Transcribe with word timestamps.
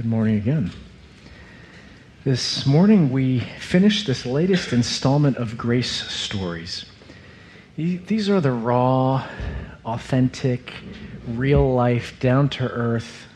Good 0.00 0.08
morning 0.08 0.36
again. 0.38 0.70
This 2.24 2.64
morning 2.64 3.12
we 3.12 3.40
finished 3.58 4.06
this 4.06 4.24
latest 4.24 4.72
installment 4.72 5.36
of 5.36 5.58
Grace 5.58 5.90
Stories. 6.10 6.86
These 7.76 8.30
are 8.30 8.40
the 8.40 8.50
raw, 8.50 9.28
authentic, 9.84 10.72
real 11.28 11.74
life, 11.74 12.18
down 12.18 12.48
to 12.48 12.64
earth 12.64 13.26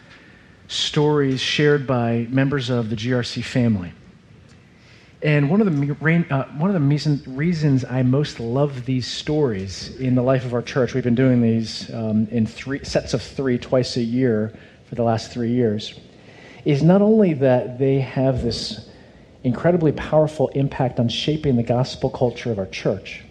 stories 0.66 1.38
shared 1.38 1.86
by 1.86 2.28
members 2.30 2.70
of 2.70 2.88
the 2.88 2.96
GRC 2.96 3.44
family. 3.44 3.92
And 5.20 5.50
one 5.50 5.60
of 5.60 5.66
the, 5.66 6.26
uh, 6.30 6.44
one 6.56 6.74
of 6.74 6.80
the 6.80 7.30
reasons 7.30 7.84
I 7.84 8.02
most 8.04 8.40
love 8.40 8.86
these 8.86 9.06
stories 9.06 9.94
in 9.96 10.14
the 10.14 10.22
life 10.22 10.46
of 10.46 10.54
our 10.54 10.62
church, 10.62 10.94
we've 10.94 11.04
been 11.04 11.14
doing 11.14 11.42
these 11.42 11.92
um, 11.92 12.26
in 12.30 12.46
three 12.46 12.82
sets 12.84 13.12
of 13.12 13.20
three 13.20 13.58
twice 13.58 13.98
a 13.98 14.02
year 14.02 14.54
for 14.86 14.94
the 14.94 15.02
last 15.02 15.30
three 15.30 15.52
years 15.52 16.00
is 16.64 16.82
not 16.82 17.02
only 17.02 17.34
that 17.34 17.78
they 17.78 18.00
have 18.00 18.42
this 18.42 18.88
incredibly 19.42 19.92
powerful 19.92 20.48
impact 20.48 20.98
on 20.98 21.08
shaping 21.08 21.56
the 21.56 21.62
gospel 21.62 22.08
culture 22.08 22.50
of 22.50 22.58
our 22.58 22.66
church, 22.66 23.22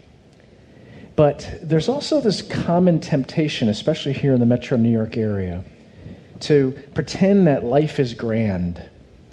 but 1.16 1.60
there's 1.62 1.90
also 1.90 2.22
this 2.22 2.42
common 2.42 3.00
temptation, 3.00 3.70
especially 3.70 4.14
here 4.14 4.34
in 4.34 4.40
the 4.40 4.46
metro 4.46 4.78
New 4.78 4.92
York 4.92 5.18
area, 5.18 5.64
to 6.42 6.78
pretend 6.94 7.48
that 7.48 7.64
life 7.64 8.00
is 8.00 8.14
grand, 8.14 8.84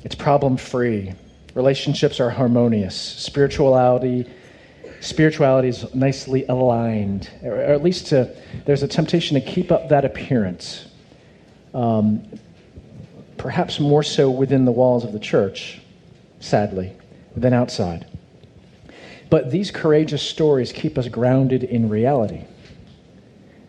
it's 0.05 0.15
problem 0.15 0.57
free, 0.57 1.12
relationships 1.55 2.21
are 2.21 2.30
harmonious, 2.30 2.95
spirituality 2.95 4.27
spirituality 5.01 5.69
is 5.69 5.95
nicely 5.95 6.45
aligned, 6.46 7.30
or 7.43 7.57
at 7.57 7.82
least 7.82 8.09
to, 8.09 8.37
there's 8.66 8.82
a 8.82 8.88
temptation 8.88 9.35
to 9.35 9.41
keep 9.41 9.73
up 9.73 9.88
that 9.88 10.05
appearance. 10.05 10.87
Um, 11.74 12.23
perhaps 13.41 13.80
more 13.80 14.03
so 14.03 14.30
within 14.30 14.67
the 14.67 14.71
walls 14.71 15.03
of 15.03 15.15
the 15.15 15.19
church, 15.19 15.80
sadly, 16.41 16.93
than 17.35 17.55
outside. 17.55 18.07
But 19.30 19.51
these 19.51 19.71
courageous 19.71 20.21
stories 20.23 20.73
keep 20.73 20.99
us 20.99 21.09
grounded 21.09 21.65
in 21.65 21.88
reality. 21.88 22.45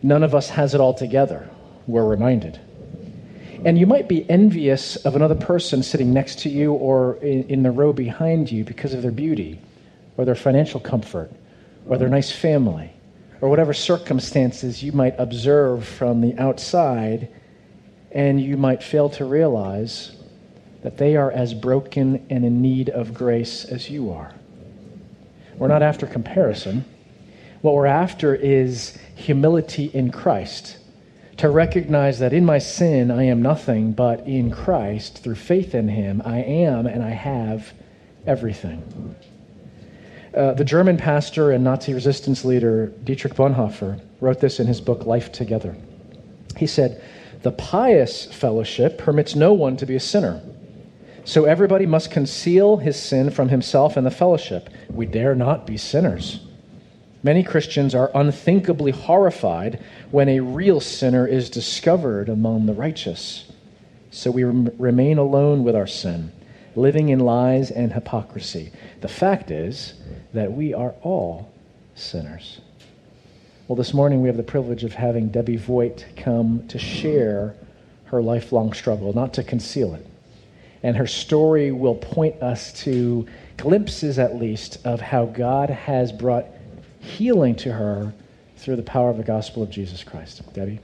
None 0.02 0.22
of 0.22 0.34
us 0.34 0.50
has 0.50 0.74
it 0.74 0.80
all 0.82 0.92
together, 0.92 1.48
we're 1.86 2.04
reminded. 2.04 2.60
And 3.64 3.78
you 3.78 3.86
might 3.86 4.08
be 4.08 4.28
envious 4.28 4.96
of 4.96 5.16
another 5.16 5.36
person 5.36 5.82
sitting 5.82 6.12
next 6.12 6.40
to 6.40 6.50
you 6.50 6.74
or 6.74 7.14
in, 7.22 7.62
the 7.62 7.70
row 7.70 7.94
behind 7.94 8.52
you 8.52 8.64
because 8.64 8.92
of 8.92 9.00
their 9.00 9.10
beauty, 9.10 9.58
or 10.18 10.26
their 10.26 10.34
financial 10.34 10.80
comfort, 10.80 11.32
or 11.86 11.96
their 11.96 12.10
nice 12.10 12.30
family, 12.30 12.92
or 13.40 13.48
whatever 13.48 13.72
circumstances 13.72 14.82
you 14.82 14.92
might 14.92 15.14
observe 15.16 15.86
from 15.86 16.20
the 16.20 16.36
outside 16.36 17.30
and 18.14 18.40
you 18.40 18.56
might 18.56 18.82
fail 18.82 19.08
to 19.10 19.24
realize 19.24 20.16
that 20.82 20.98
they 20.98 21.16
are 21.16 21.30
as 21.30 21.54
broken 21.54 22.26
and 22.28 22.44
in 22.44 22.60
need 22.60 22.90
of 22.90 23.14
grace 23.14 23.64
as 23.64 23.88
you 23.88 24.10
are. 24.10 24.34
We're 25.56 25.68
not 25.68 25.82
after 25.82 26.06
comparison. 26.06 26.84
What 27.60 27.74
we're 27.74 27.86
after 27.86 28.34
is 28.34 28.98
humility 29.14 29.86
in 29.86 30.10
Christ. 30.10 30.78
To 31.38 31.48
recognize 31.48 32.18
that 32.18 32.32
in 32.32 32.44
my 32.44 32.58
sin 32.58 33.10
I 33.10 33.24
am 33.24 33.42
nothing, 33.42 33.92
but 33.92 34.26
in 34.26 34.50
Christ, 34.50 35.18
through 35.22 35.36
faith 35.36 35.74
in 35.74 35.88
Him, 35.88 36.20
I 36.24 36.38
am 36.38 36.86
and 36.86 37.02
I 37.02 37.10
have 37.10 37.72
everything. 38.26 39.16
Uh, 40.36 40.52
the 40.54 40.64
German 40.64 40.96
pastor 40.96 41.50
and 41.52 41.62
Nazi 41.62 41.94
resistance 41.94 42.44
leader 42.44 42.86
Dietrich 43.04 43.34
Bonhoeffer 43.34 44.00
wrote 44.20 44.40
this 44.40 44.60
in 44.60 44.66
his 44.66 44.80
book 44.80 45.04
Life 45.04 45.30
Together. 45.30 45.76
He 46.56 46.66
said, 46.66 47.02
the 47.42 47.52
pious 47.52 48.26
fellowship 48.26 48.98
permits 48.98 49.34
no 49.34 49.52
one 49.52 49.76
to 49.76 49.86
be 49.86 49.96
a 49.96 50.00
sinner. 50.00 50.42
So 51.24 51.44
everybody 51.44 51.86
must 51.86 52.10
conceal 52.10 52.78
his 52.78 53.00
sin 53.00 53.30
from 53.30 53.48
himself 53.48 53.96
and 53.96 54.06
the 54.06 54.10
fellowship. 54.10 54.68
We 54.90 55.06
dare 55.06 55.34
not 55.34 55.66
be 55.66 55.76
sinners. 55.76 56.40
Many 57.22 57.44
Christians 57.44 57.94
are 57.94 58.10
unthinkably 58.14 58.90
horrified 58.90 59.80
when 60.10 60.28
a 60.28 60.40
real 60.40 60.80
sinner 60.80 61.26
is 61.26 61.50
discovered 61.50 62.28
among 62.28 62.66
the 62.66 62.72
righteous. 62.72 63.44
So 64.10 64.30
we 64.30 64.42
rem- 64.42 64.74
remain 64.78 65.18
alone 65.18 65.62
with 65.62 65.76
our 65.76 65.86
sin, 65.86 66.32
living 66.74 67.10
in 67.10 67.20
lies 67.20 67.70
and 67.70 67.92
hypocrisy. 67.92 68.72
The 69.00 69.08
fact 69.08 69.52
is 69.52 69.94
that 70.34 70.52
we 70.52 70.74
are 70.74 70.94
all 71.02 71.52
sinners. 71.94 72.60
Well, 73.72 73.78
this 73.78 73.94
morning 73.94 74.20
we 74.20 74.28
have 74.28 74.36
the 74.36 74.42
privilege 74.42 74.84
of 74.84 74.92
having 74.92 75.28
Debbie 75.28 75.56
Voigt 75.56 76.04
come 76.14 76.68
to 76.68 76.78
share 76.78 77.54
her 78.04 78.20
lifelong 78.20 78.74
struggle, 78.74 79.14
not 79.14 79.32
to 79.32 79.42
conceal 79.42 79.94
it. 79.94 80.06
And 80.82 80.94
her 80.94 81.06
story 81.06 81.72
will 81.72 81.94
point 81.94 82.42
us 82.42 82.74
to 82.82 83.26
glimpses, 83.56 84.18
at 84.18 84.36
least, 84.36 84.76
of 84.84 85.00
how 85.00 85.24
God 85.24 85.70
has 85.70 86.12
brought 86.12 86.44
healing 87.00 87.54
to 87.54 87.72
her 87.72 88.12
through 88.58 88.76
the 88.76 88.82
power 88.82 89.08
of 89.08 89.16
the 89.16 89.24
gospel 89.24 89.62
of 89.62 89.70
Jesus 89.70 90.04
Christ. 90.04 90.42
Debbie? 90.52 90.80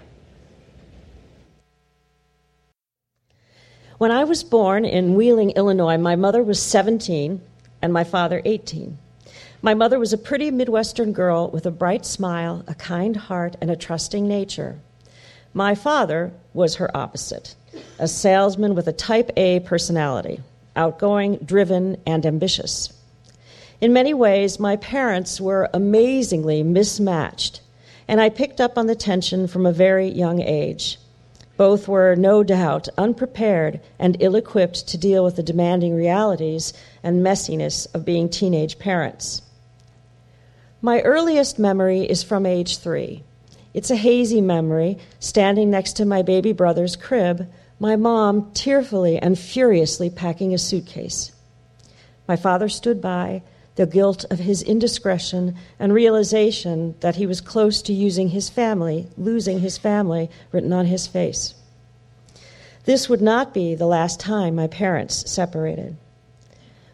When 3.98 4.10
I 4.10 4.24
was 4.24 4.42
born 4.42 4.86
in 4.86 5.14
Wheeling, 5.14 5.50
Illinois, 5.50 5.98
my 5.98 6.16
mother 6.16 6.42
was 6.42 6.62
17 6.62 7.42
and 7.82 7.92
my 7.92 8.04
father 8.04 8.40
18. 8.46 8.96
My 9.60 9.74
mother 9.74 9.98
was 9.98 10.12
a 10.12 10.18
pretty 10.18 10.52
Midwestern 10.52 11.12
girl 11.12 11.50
with 11.50 11.66
a 11.66 11.72
bright 11.72 12.06
smile, 12.06 12.62
a 12.68 12.76
kind 12.76 13.16
heart, 13.16 13.56
and 13.60 13.72
a 13.72 13.76
trusting 13.76 14.28
nature. 14.28 14.78
My 15.52 15.74
father 15.74 16.32
was 16.54 16.76
her 16.76 16.96
opposite 16.96 17.56
a 17.98 18.06
salesman 18.06 18.76
with 18.76 18.86
a 18.86 18.92
type 18.92 19.32
A 19.36 19.58
personality, 19.58 20.40
outgoing, 20.76 21.38
driven, 21.38 21.96
and 22.06 22.24
ambitious. 22.24 22.92
In 23.80 23.92
many 23.92 24.14
ways, 24.14 24.60
my 24.60 24.76
parents 24.76 25.40
were 25.40 25.68
amazingly 25.74 26.62
mismatched, 26.62 27.60
and 28.06 28.20
I 28.20 28.28
picked 28.28 28.60
up 28.60 28.78
on 28.78 28.86
the 28.86 28.94
tension 28.94 29.48
from 29.48 29.66
a 29.66 29.72
very 29.72 30.08
young 30.08 30.40
age. 30.40 30.98
Both 31.56 31.88
were, 31.88 32.14
no 32.14 32.44
doubt, 32.44 32.88
unprepared 32.96 33.80
and 33.98 34.16
ill 34.20 34.36
equipped 34.36 34.86
to 34.86 34.96
deal 34.96 35.24
with 35.24 35.34
the 35.34 35.42
demanding 35.42 35.96
realities 35.96 36.72
and 37.02 37.24
messiness 37.24 37.92
of 37.92 38.04
being 38.04 38.28
teenage 38.28 38.78
parents. 38.78 39.42
My 40.80 41.00
earliest 41.00 41.58
memory 41.58 42.02
is 42.02 42.22
from 42.22 42.46
age 42.46 42.78
three. 42.78 43.24
It's 43.74 43.90
a 43.90 43.96
hazy 43.96 44.40
memory, 44.40 44.98
standing 45.18 45.70
next 45.70 45.94
to 45.94 46.04
my 46.04 46.22
baby 46.22 46.52
brother's 46.52 46.94
crib, 46.94 47.48
my 47.80 47.96
mom 47.96 48.52
tearfully 48.52 49.18
and 49.18 49.36
furiously 49.36 50.08
packing 50.08 50.54
a 50.54 50.58
suitcase. 50.58 51.32
My 52.28 52.36
father 52.36 52.68
stood 52.68 53.00
by, 53.00 53.42
the 53.74 53.86
guilt 53.86 54.24
of 54.30 54.38
his 54.38 54.62
indiscretion 54.62 55.56
and 55.78 55.92
realization 55.92 56.94
that 57.00 57.16
he 57.16 57.26
was 57.26 57.40
close 57.40 57.82
to 57.82 57.92
using 57.92 58.28
his 58.28 58.48
family, 58.48 59.08
losing 59.16 59.60
his 59.60 59.78
family, 59.78 60.30
written 60.52 60.72
on 60.72 60.86
his 60.86 61.06
face. 61.06 61.54
This 62.84 63.08
would 63.08 63.20
not 63.20 63.52
be 63.52 63.74
the 63.74 63.86
last 63.86 64.18
time 64.18 64.54
my 64.54 64.66
parents 64.66 65.30
separated. 65.30 65.96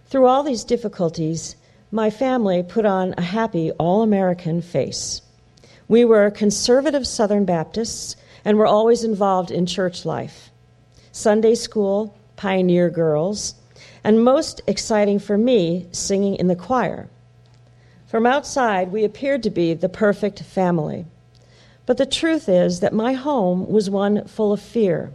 Through 0.07 0.27
all 0.27 0.43
these 0.43 0.65
difficulties, 0.65 1.57
my 1.95 2.11
family 2.11 2.61
put 2.61 2.85
on 2.85 3.15
a 3.17 3.23
happy, 3.23 3.71
all 3.79 4.03
American 4.03 4.61
face. 4.61 5.23
We 5.87 6.05
were 6.05 6.29
conservative 6.33 7.07
Southern 7.07 7.45
Baptists 7.45 8.17
and 8.45 8.59
were 8.59 8.67
always 8.67 9.05
involved 9.05 9.53
in 9.53 9.65
church 9.65 10.05
life. 10.05 10.51
Sunday 11.13 11.55
school, 11.55 12.13
pioneer 12.35 12.91
girls, 12.91 13.55
and 14.03 14.25
most 14.25 14.61
exciting 14.67 15.21
for 15.21 15.39
me, 15.39 15.87
singing 15.93 16.35
in 16.35 16.49
the 16.49 16.57
choir. 16.57 17.09
From 18.09 18.27
outside, 18.27 18.91
we 18.91 19.05
appeared 19.05 19.45
to 19.45 19.51
be 19.51 19.73
the 19.73 19.89
perfect 19.89 20.43
family. 20.43 21.07
But 21.87 21.97
the 21.97 22.07
truth 22.07 22.49
is 22.49 22.81
that 22.81 22.93
my 22.93 23.13
home 23.13 23.69
was 23.69 23.89
one 23.89 24.27
full 24.27 24.53
of 24.53 24.61
fear 24.61 25.13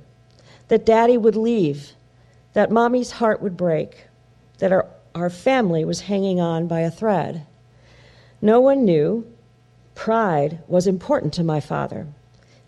that 0.70 0.86
daddy 0.86 1.18
would 1.18 1.36
leave, 1.36 1.92
that 2.54 2.72
mommy's 2.72 3.12
heart 3.12 3.42
would 3.42 3.58
break, 3.58 4.06
that 4.60 4.72
our 4.72 4.86
our 5.16 5.30
family 5.30 5.84
was 5.84 6.02
hanging 6.02 6.40
on 6.40 6.68
by 6.68 6.82
a 6.82 6.92
thread. 6.92 7.46
No 8.42 8.60
one 8.60 8.86
knew 8.86 9.26
pride 9.96 10.60
was 10.68 10.88
important 10.88 11.34
to 11.34 11.44
my 11.44 11.60
father. 11.60 12.08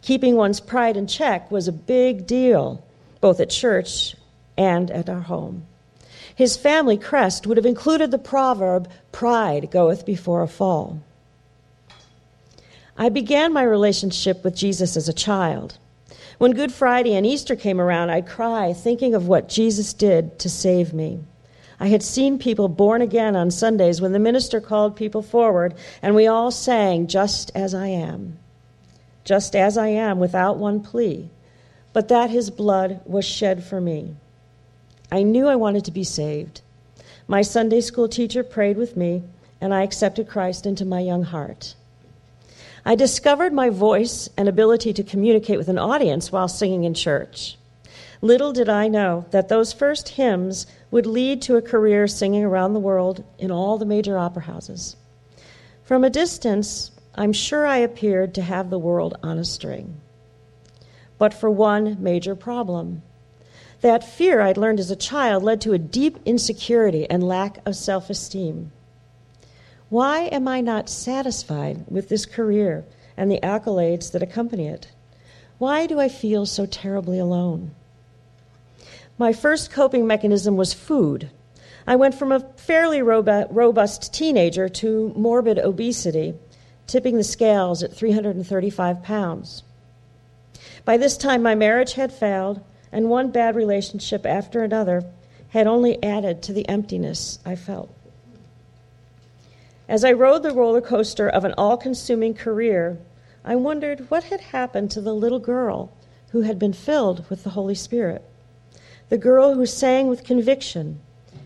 Keeping 0.01 0.35
one's 0.35 0.59
pride 0.59 0.97
in 0.97 1.07
check 1.07 1.49
was 1.51 1.67
a 1.67 1.71
big 1.71 2.25
deal, 2.25 2.83
both 3.21 3.39
at 3.39 3.49
church 3.49 4.15
and 4.57 4.89
at 4.91 5.09
our 5.09 5.21
home. 5.21 5.65
His 6.35 6.57
family 6.57 6.97
crest 6.97 7.45
would 7.45 7.57
have 7.57 7.65
included 7.65 8.11
the 8.11 8.17
proverb, 8.17 8.89
Pride 9.11 9.69
goeth 9.71 10.05
before 10.05 10.41
a 10.41 10.47
fall. 10.47 11.01
I 12.97 13.09
began 13.09 13.53
my 13.53 13.63
relationship 13.63 14.43
with 14.43 14.55
Jesus 14.55 14.97
as 14.97 15.07
a 15.07 15.13
child. 15.13 15.77
When 16.37 16.51
Good 16.51 16.71
Friday 16.71 17.13
and 17.13 17.25
Easter 17.25 17.55
came 17.55 17.79
around, 17.79 18.09
I'd 18.09 18.27
cry 18.27 18.73
thinking 18.73 19.13
of 19.13 19.27
what 19.27 19.49
Jesus 19.49 19.93
did 19.93 20.39
to 20.39 20.49
save 20.49 20.93
me. 20.93 21.19
I 21.81 21.87
had 21.87 22.03
seen 22.03 22.37
people 22.37 22.67
born 22.67 23.01
again 23.01 23.35
on 23.35 23.49
Sundays 23.49 23.99
when 23.99 24.11
the 24.11 24.19
minister 24.19 24.61
called 24.61 24.95
people 24.95 25.23
forward 25.23 25.73
and 26.03 26.13
we 26.13 26.27
all 26.27 26.51
sang, 26.51 27.07
Just 27.07 27.49
as 27.55 27.73
I 27.73 27.87
am. 27.87 28.37
Just 29.23 29.55
as 29.55 29.79
I 29.79 29.87
am, 29.87 30.19
without 30.19 30.57
one 30.57 30.81
plea, 30.81 31.31
but 31.91 32.07
that 32.07 32.29
his 32.29 32.51
blood 32.51 33.01
was 33.05 33.25
shed 33.25 33.63
for 33.63 33.81
me. 33.81 34.13
I 35.11 35.23
knew 35.23 35.47
I 35.47 35.55
wanted 35.55 35.83
to 35.85 35.91
be 35.91 36.03
saved. 36.03 36.61
My 37.27 37.41
Sunday 37.41 37.81
school 37.81 38.07
teacher 38.07 38.43
prayed 38.43 38.77
with 38.77 38.95
me, 38.95 39.23
and 39.59 39.73
I 39.73 39.81
accepted 39.81 40.29
Christ 40.29 40.67
into 40.67 40.85
my 40.85 40.99
young 40.99 41.23
heart. 41.23 41.73
I 42.85 42.93
discovered 42.93 43.53
my 43.53 43.71
voice 43.71 44.29
and 44.37 44.47
ability 44.47 44.93
to 44.93 45.03
communicate 45.03 45.57
with 45.57 45.67
an 45.67 45.79
audience 45.79 46.31
while 46.31 46.47
singing 46.47 46.83
in 46.83 46.93
church. 46.93 47.57
Little 48.21 48.53
did 48.53 48.69
I 48.69 48.87
know 48.87 49.25
that 49.31 49.49
those 49.49 49.73
first 49.73 50.09
hymns 50.09 50.67
would 50.91 51.05
lead 51.05 51.41
to 51.41 51.55
a 51.55 51.61
career 51.61 52.07
singing 52.07 52.43
around 52.43 52.73
the 52.73 52.79
world 52.79 53.23
in 53.39 53.49
all 53.49 53.77
the 53.77 53.85
major 53.85 54.17
opera 54.17 54.43
houses. 54.43 54.97
From 55.83 56.03
a 56.03 56.09
distance, 56.09 56.91
I'm 57.15 57.33
sure 57.33 57.65
I 57.65 57.77
appeared 57.77 58.35
to 58.35 58.41
have 58.41 58.69
the 58.69 58.79
world 58.79 59.17
on 59.23 59.37
a 59.37 59.45
string. 59.45 59.99
But 61.17 61.33
for 61.33 61.49
one 61.49 61.97
major 62.01 62.35
problem. 62.35 63.01
That 63.81 64.03
fear 64.03 64.41
I'd 64.41 64.57
learned 64.57 64.79
as 64.79 64.91
a 64.91 64.95
child 64.95 65.43
led 65.43 65.61
to 65.61 65.73
a 65.73 65.79
deep 65.79 66.19
insecurity 66.25 67.09
and 67.09 67.23
lack 67.23 67.57
of 67.65 67.75
self 67.75 68.09
esteem. 68.09 68.71
Why 69.89 70.21
am 70.25 70.47
I 70.47 70.61
not 70.61 70.89
satisfied 70.89 71.85
with 71.89 72.07
this 72.07 72.25
career 72.25 72.85
and 73.17 73.29
the 73.29 73.39
accolades 73.41 74.11
that 74.11 74.23
accompany 74.23 74.67
it? 74.67 74.87
Why 75.57 75.85
do 75.85 75.99
I 75.99 76.09
feel 76.09 76.45
so 76.45 76.65
terribly 76.65 77.19
alone? 77.19 77.71
My 79.17 79.33
first 79.33 79.71
coping 79.71 80.07
mechanism 80.07 80.57
was 80.57 80.73
food. 80.73 81.29
I 81.85 81.95
went 81.95 82.15
from 82.15 82.31
a 82.31 82.39
fairly 82.55 83.01
robust 83.01 84.13
teenager 84.13 84.69
to 84.69 85.13
morbid 85.15 85.59
obesity, 85.59 86.35
tipping 86.87 87.17
the 87.17 87.23
scales 87.23 87.83
at 87.83 87.93
335 87.93 89.03
pounds. 89.03 89.63
By 90.85 90.97
this 90.97 91.17
time, 91.17 91.41
my 91.43 91.55
marriage 91.55 91.93
had 91.93 92.11
failed, 92.11 92.61
and 92.91 93.09
one 93.09 93.31
bad 93.31 93.55
relationship 93.55 94.25
after 94.25 94.63
another 94.63 95.03
had 95.49 95.67
only 95.67 96.01
added 96.03 96.41
to 96.43 96.53
the 96.53 96.67
emptiness 96.67 97.39
I 97.45 97.55
felt. 97.55 97.93
As 99.87 100.05
I 100.05 100.13
rode 100.13 100.43
the 100.43 100.53
roller 100.53 100.81
coaster 100.81 101.27
of 101.27 101.43
an 101.43 101.53
all 101.57 101.77
consuming 101.77 102.33
career, 102.33 102.97
I 103.43 103.55
wondered 103.55 104.09
what 104.09 104.25
had 104.25 104.39
happened 104.39 104.91
to 104.91 105.01
the 105.01 105.13
little 105.13 105.39
girl 105.39 105.91
who 106.29 106.41
had 106.41 106.57
been 106.57 106.73
filled 106.73 107.29
with 107.29 107.43
the 107.43 107.49
Holy 107.51 107.75
Spirit. 107.75 108.23
The 109.11 109.17
girl 109.19 109.53
who 109.53 109.65
sang 109.67 110.07
with 110.07 110.23
conviction, 110.23 111.01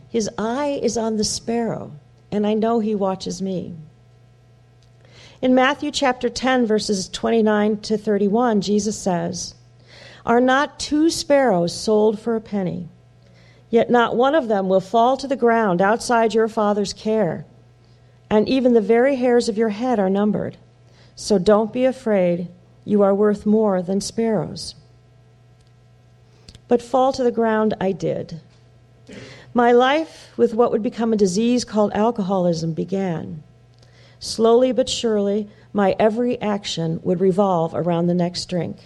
His 0.07 0.29
eye 0.37 0.79
is 0.81 0.97
on 0.97 1.17
the 1.17 1.23
sparrow, 1.23 1.91
and 2.31 2.45
I 2.45 2.53
know 2.53 2.79
He 2.79 2.93
watches 2.93 3.41
me. 3.41 3.73
In 5.41 5.53
Matthew 5.53 5.89
chapter 5.89 6.29
10, 6.29 6.65
verses 6.65 7.09
29 7.09 7.79
to 7.79 7.97
31, 7.97 8.61
Jesus 8.61 8.97
says, 8.97 9.55
Are 10.25 10.39
not 10.39 10.79
two 10.79 11.09
sparrows 11.09 11.75
sold 11.75 12.19
for 12.19 12.37
a 12.37 12.41
penny? 12.41 12.87
Yet 13.69 13.89
not 13.89 14.15
one 14.15 14.35
of 14.35 14.47
them 14.47 14.69
will 14.69 14.79
fall 14.79 15.17
to 15.17 15.27
the 15.27 15.35
ground 15.35 15.81
outside 15.81 16.33
your 16.33 16.47
Father's 16.47 16.93
care 16.93 17.45
and 18.29 18.49
even 18.49 18.73
the 18.73 18.81
very 18.81 19.15
hairs 19.15 19.49
of 19.49 19.57
your 19.57 19.69
head 19.69 19.99
are 19.99 20.09
numbered. 20.09 20.57
So 21.15 21.37
don't 21.37 21.71
be 21.71 21.85
afraid, 21.85 22.49
you 22.83 23.01
are 23.01 23.15
worth 23.15 23.45
more 23.45 23.81
than 23.81 24.01
sparrows. 24.01 24.75
But 26.67 26.81
fall 26.81 27.13
to 27.13 27.23
the 27.23 27.31
ground 27.31 27.73
I 27.79 27.91
did. 27.91 28.41
My 29.53 29.71
life 29.71 30.31
with 30.35 30.53
what 30.53 30.71
would 30.71 30.83
become 30.83 31.13
a 31.13 31.17
disease 31.17 31.63
called 31.63 31.93
alcoholism 31.93 32.73
began. 32.73 33.43
Slowly 34.19 34.71
but 34.71 34.89
surely, 34.89 35.49
my 35.71 35.95
every 35.99 36.41
action 36.41 36.99
would 37.03 37.19
revolve 37.19 37.73
around 37.75 38.07
the 38.07 38.13
next 38.13 38.49
drink. 38.49 38.77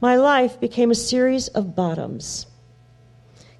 My 0.00 0.16
life 0.16 0.58
became 0.58 0.90
a 0.90 0.94
series 0.94 1.48
of 1.48 1.74
bottoms, 1.74 2.46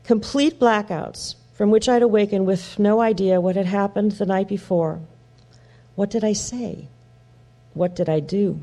complete 0.02 0.58
blackouts 0.58 1.36
from 1.54 1.70
which 1.70 1.88
I'd 1.88 2.02
awaken 2.02 2.44
with 2.44 2.78
no 2.78 3.00
idea 3.00 3.40
what 3.40 3.56
had 3.56 3.66
happened 3.66 4.12
the 4.12 4.26
night 4.26 4.48
before. 4.48 5.00
What 5.94 6.10
did 6.10 6.24
I 6.24 6.32
say? 6.32 6.88
What 7.72 7.94
did 7.94 8.08
I 8.08 8.20
do? 8.20 8.60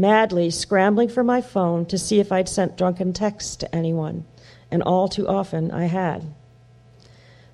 Madly 0.00 0.48
scrambling 0.48 1.10
for 1.10 1.22
my 1.22 1.42
phone 1.42 1.84
to 1.84 1.98
see 1.98 2.20
if 2.20 2.32
I'd 2.32 2.48
sent 2.48 2.78
drunken 2.78 3.12
texts 3.12 3.54
to 3.56 3.74
anyone, 3.74 4.24
and 4.70 4.82
all 4.82 5.08
too 5.08 5.28
often 5.28 5.70
I 5.70 5.84
had. 5.84 6.32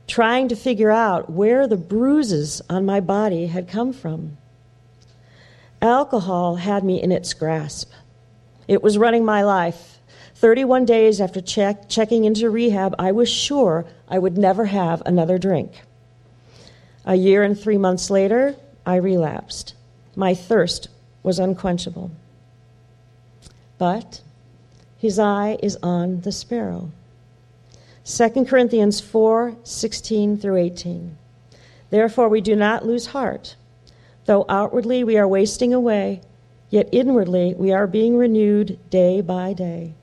Trying 0.07 0.47
to 0.49 0.55
figure 0.55 0.93
out 0.93 1.29
where 1.29 1.67
the 1.67 1.77
bruises 1.77 2.63
on 2.71 2.87
my 2.87 3.01
body 3.01 3.47
had 3.47 3.67
come 3.67 3.93
from. 3.93 4.37
Alcohol 5.83 6.55
had 6.55 6.85
me 6.85 7.03
in 7.03 7.11
its 7.11 7.35
grasp. 7.35 7.91
It 8.69 8.81
was 8.81 8.97
running 8.97 9.25
my 9.25 9.43
life 9.43 9.99
31 10.37 10.85
days 10.85 11.21
after 11.21 11.41
check, 11.41 11.89
checking 11.89 12.25
into 12.25 12.49
rehab, 12.49 12.95
I 12.97 13.11
was 13.11 13.29
sure 13.29 13.87
I 14.07 14.21
would 14.21 14.39
never 14.39 14.67
have 14.67 15.03
another 15.05 15.37
drink. 15.37 15.83
A 17.05 17.17
year 17.17 17.43
and 17.43 17.59
three 17.59 17.79
months 17.79 18.09
later, 18.09 18.55
I 18.85 18.97
relapsed. 18.97 19.75
My 20.15 20.35
thirst 20.35 20.89
was 21.25 21.41
unquenchable. 21.41 22.13
But 23.79 24.23
his 24.99 25.19
eye 25.19 25.59
is 25.63 25.77
on 25.83 26.23
the 26.23 26.33
sparrow. 26.33 26.91
2 28.05 28.45
Corinthians 28.45 29.01
4 29.01 29.57
16 29.65 30.39
through 30.39 30.57
18. 30.57 31.17
Therefore, 31.91 32.29
we 32.29 32.41
do 32.41 32.57
not 32.57 32.87
lose 32.87 33.09
heart. 33.09 33.57
Though 34.27 34.45
outwardly 34.49 35.05
we 35.05 35.17
are 35.17 35.29
wasting 35.29 35.73
away, 35.73 36.21
yet 36.71 36.89
inwardly 36.93 37.55
we 37.55 37.73
are 37.73 37.87
being 37.87 38.17
renewed 38.17 38.79
day 38.91 39.21
by 39.21 39.53
day. 39.53 39.95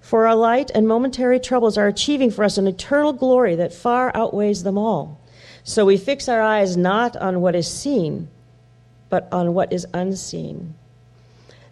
For 0.00 0.26
our 0.26 0.36
light 0.36 0.70
and 0.74 0.88
momentary 0.88 1.38
troubles 1.38 1.78
are 1.78 1.86
achieving 1.86 2.30
for 2.30 2.44
us 2.44 2.58
an 2.58 2.66
eternal 2.66 3.12
glory 3.12 3.54
that 3.56 3.72
far 3.72 4.10
outweighs 4.14 4.62
them 4.62 4.78
all. 4.78 5.20
So 5.62 5.84
we 5.84 5.96
fix 5.96 6.28
our 6.28 6.40
eyes 6.40 6.76
not 6.76 7.16
on 7.16 7.40
what 7.40 7.54
is 7.54 7.68
seen, 7.68 8.28
but 9.08 9.28
on 9.32 9.54
what 9.54 9.72
is 9.72 9.86
unseen. 9.92 10.74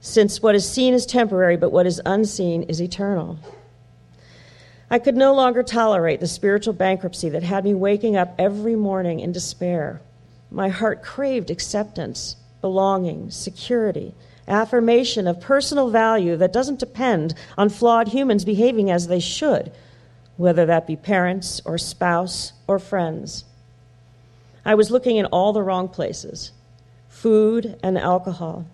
Since 0.08 0.40
what 0.42 0.54
is 0.54 0.66
seen 0.66 0.94
is 0.94 1.04
temporary, 1.04 1.58
but 1.58 1.70
what 1.70 1.86
is 1.86 2.00
unseen 2.06 2.62
is 2.62 2.80
eternal. 2.80 3.38
I 4.90 4.98
could 4.98 5.18
no 5.18 5.34
longer 5.34 5.62
tolerate 5.62 6.20
the 6.20 6.26
spiritual 6.26 6.72
bankruptcy 6.72 7.28
that 7.28 7.42
had 7.42 7.62
me 7.62 7.74
waking 7.74 8.16
up 8.16 8.34
every 8.38 8.74
morning 8.74 9.20
in 9.20 9.32
despair. 9.32 10.00
My 10.50 10.70
heart 10.70 11.02
craved 11.02 11.50
acceptance, 11.50 12.36
belonging, 12.62 13.30
security, 13.30 14.14
affirmation 14.48 15.26
of 15.26 15.42
personal 15.42 15.90
value 15.90 16.38
that 16.38 16.54
doesn't 16.54 16.80
depend 16.80 17.34
on 17.58 17.68
flawed 17.68 18.08
humans 18.08 18.46
behaving 18.46 18.90
as 18.90 19.08
they 19.08 19.20
should, 19.20 19.70
whether 20.38 20.64
that 20.64 20.86
be 20.86 20.96
parents 20.96 21.60
or 21.66 21.76
spouse 21.76 22.54
or 22.66 22.78
friends. 22.78 23.44
I 24.64 24.74
was 24.74 24.90
looking 24.90 25.18
in 25.18 25.26
all 25.26 25.52
the 25.52 25.62
wrong 25.62 25.86
places 25.86 26.52
food 27.10 27.78
and 27.82 27.98
alcohol. 27.98 28.64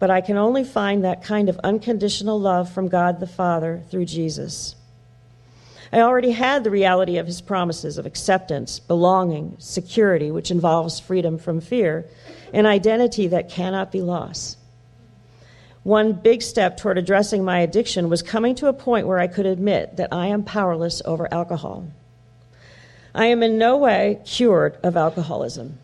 But 0.00 0.10
I 0.10 0.22
can 0.22 0.36
only 0.36 0.64
find 0.64 1.04
that 1.04 1.22
kind 1.22 1.48
of 1.48 1.60
unconditional 1.62 2.40
love 2.40 2.72
from 2.72 2.88
God 2.88 3.20
the 3.20 3.26
Father 3.28 3.82
through 3.90 4.06
Jesus. 4.06 4.74
I 5.92 6.00
already 6.00 6.32
had 6.32 6.64
the 6.64 6.70
reality 6.70 7.18
of 7.18 7.26
his 7.26 7.40
promises 7.40 7.98
of 7.98 8.06
acceptance, 8.06 8.78
belonging, 8.78 9.56
security, 9.58 10.30
which 10.30 10.50
involves 10.50 10.98
freedom 10.98 11.36
from 11.36 11.60
fear, 11.60 12.06
an 12.52 12.64
identity 12.64 13.26
that 13.28 13.50
cannot 13.50 13.92
be 13.92 14.00
lost. 14.00 14.56
One 15.82 16.12
big 16.12 16.42
step 16.42 16.76
toward 16.76 16.98
addressing 16.98 17.44
my 17.44 17.60
addiction 17.60 18.08
was 18.08 18.22
coming 18.22 18.54
to 18.56 18.68
a 18.68 18.72
point 18.72 19.06
where 19.06 19.18
I 19.18 19.26
could 19.26 19.46
admit 19.46 19.96
that 19.96 20.12
I 20.12 20.28
am 20.28 20.44
powerless 20.44 21.02
over 21.04 21.32
alcohol. 21.32 21.86
I 23.14 23.26
am 23.26 23.42
in 23.42 23.58
no 23.58 23.76
way 23.76 24.20
cured 24.24 24.78
of 24.82 24.96
alcoholism. 24.96 25.78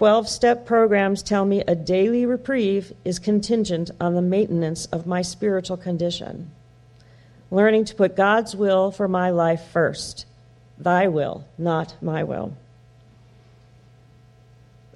12 0.00 0.30
step 0.30 0.64
programs 0.64 1.22
tell 1.22 1.44
me 1.44 1.60
a 1.60 1.74
daily 1.74 2.24
reprieve 2.24 2.90
is 3.04 3.18
contingent 3.18 3.90
on 4.00 4.14
the 4.14 4.22
maintenance 4.22 4.86
of 4.86 5.06
my 5.06 5.20
spiritual 5.20 5.76
condition. 5.76 6.50
Learning 7.50 7.84
to 7.84 7.94
put 7.94 8.16
God's 8.16 8.56
will 8.56 8.90
for 8.90 9.06
my 9.06 9.28
life 9.28 9.62
first. 9.74 10.24
Thy 10.78 11.08
will, 11.08 11.44
not 11.58 12.02
my 12.02 12.24
will. 12.24 12.56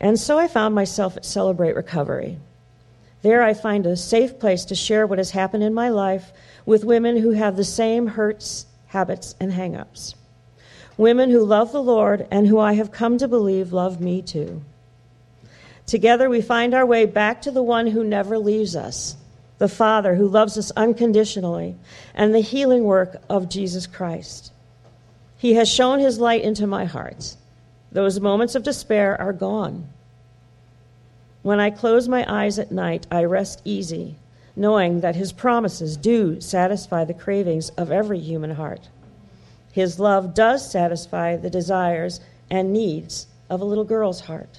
And 0.00 0.18
so 0.18 0.38
I 0.38 0.48
found 0.48 0.74
myself 0.74 1.18
at 1.18 1.26
Celebrate 1.26 1.76
Recovery. 1.76 2.38
There 3.20 3.42
I 3.42 3.52
find 3.52 3.84
a 3.84 3.98
safe 3.98 4.38
place 4.38 4.64
to 4.64 4.74
share 4.74 5.06
what 5.06 5.18
has 5.18 5.32
happened 5.32 5.64
in 5.64 5.74
my 5.74 5.90
life 5.90 6.32
with 6.64 6.82
women 6.82 7.18
who 7.18 7.32
have 7.32 7.58
the 7.58 7.64
same 7.64 8.06
hurts, 8.06 8.64
habits, 8.86 9.34
and 9.38 9.52
hangups. 9.52 10.14
Women 10.96 11.28
who 11.28 11.44
love 11.44 11.72
the 11.72 11.82
Lord 11.82 12.26
and 12.30 12.46
who 12.46 12.58
I 12.58 12.72
have 12.72 12.90
come 12.90 13.18
to 13.18 13.28
believe 13.28 13.70
love 13.70 14.00
me 14.00 14.22
too. 14.22 14.62
Together 15.86 16.30
we 16.30 16.40
find 16.40 16.74
our 16.74 16.86
way 16.86 17.04
back 17.04 17.42
to 17.42 17.50
the 17.50 17.62
one 17.62 17.88
who 17.88 18.02
never 18.02 18.38
leaves 18.38 18.74
us, 18.74 19.16
the 19.58 19.68
Father 19.68 20.14
who 20.14 20.26
loves 20.26 20.56
us 20.56 20.70
unconditionally, 20.72 21.76
and 22.14 22.34
the 22.34 22.40
healing 22.40 22.84
work 22.84 23.22
of 23.28 23.48
Jesus 23.48 23.86
Christ. 23.86 24.52
He 25.36 25.54
has 25.54 25.68
shone 25.68 25.98
his 25.98 26.18
light 26.18 26.42
into 26.42 26.66
my 26.66 26.86
heart. 26.86 27.36
Those 27.92 28.18
moments 28.18 28.54
of 28.54 28.62
despair 28.62 29.20
are 29.20 29.32
gone. 29.32 29.88
When 31.42 31.60
I 31.60 31.68
close 31.68 32.08
my 32.08 32.24
eyes 32.26 32.58
at 32.58 32.72
night, 32.72 33.06
I 33.10 33.24
rest 33.24 33.60
easy, 33.64 34.16
knowing 34.56 35.00
that 35.00 35.16
his 35.16 35.32
promises 35.32 35.98
do 35.98 36.40
satisfy 36.40 37.04
the 37.04 37.12
cravings 37.12 37.68
of 37.70 37.92
every 37.92 38.18
human 38.18 38.52
heart. 38.52 38.88
His 39.70 40.00
love 40.00 40.34
does 40.34 40.70
satisfy 40.70 41.36
the 41.36 41.50
desires 41.50 42.20
and 42.48 42.72
needs 42.72 43.26
of 43.50 43.60
a 43.60 43.64
little 43.64 43.84
girl's 43.84 44.20
heart. 44.20 44.58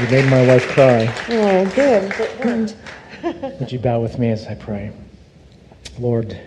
You 0.00 0.10
made 0.10 0.28
my 0.28 0.46
wife 0.46 0.66
cry. 0.68 1.14
Oh, 1.28 1.64
good. 1.74 2.74
Would 3.60 3.70
you 3.72 3.78
bow 3.78 4.00
with 4.00 4.18
me 4.18 4.30
as 4.30 4.46
I 4.46 4.54
pray? 4.54 4.92
Lord, 5.98 6.38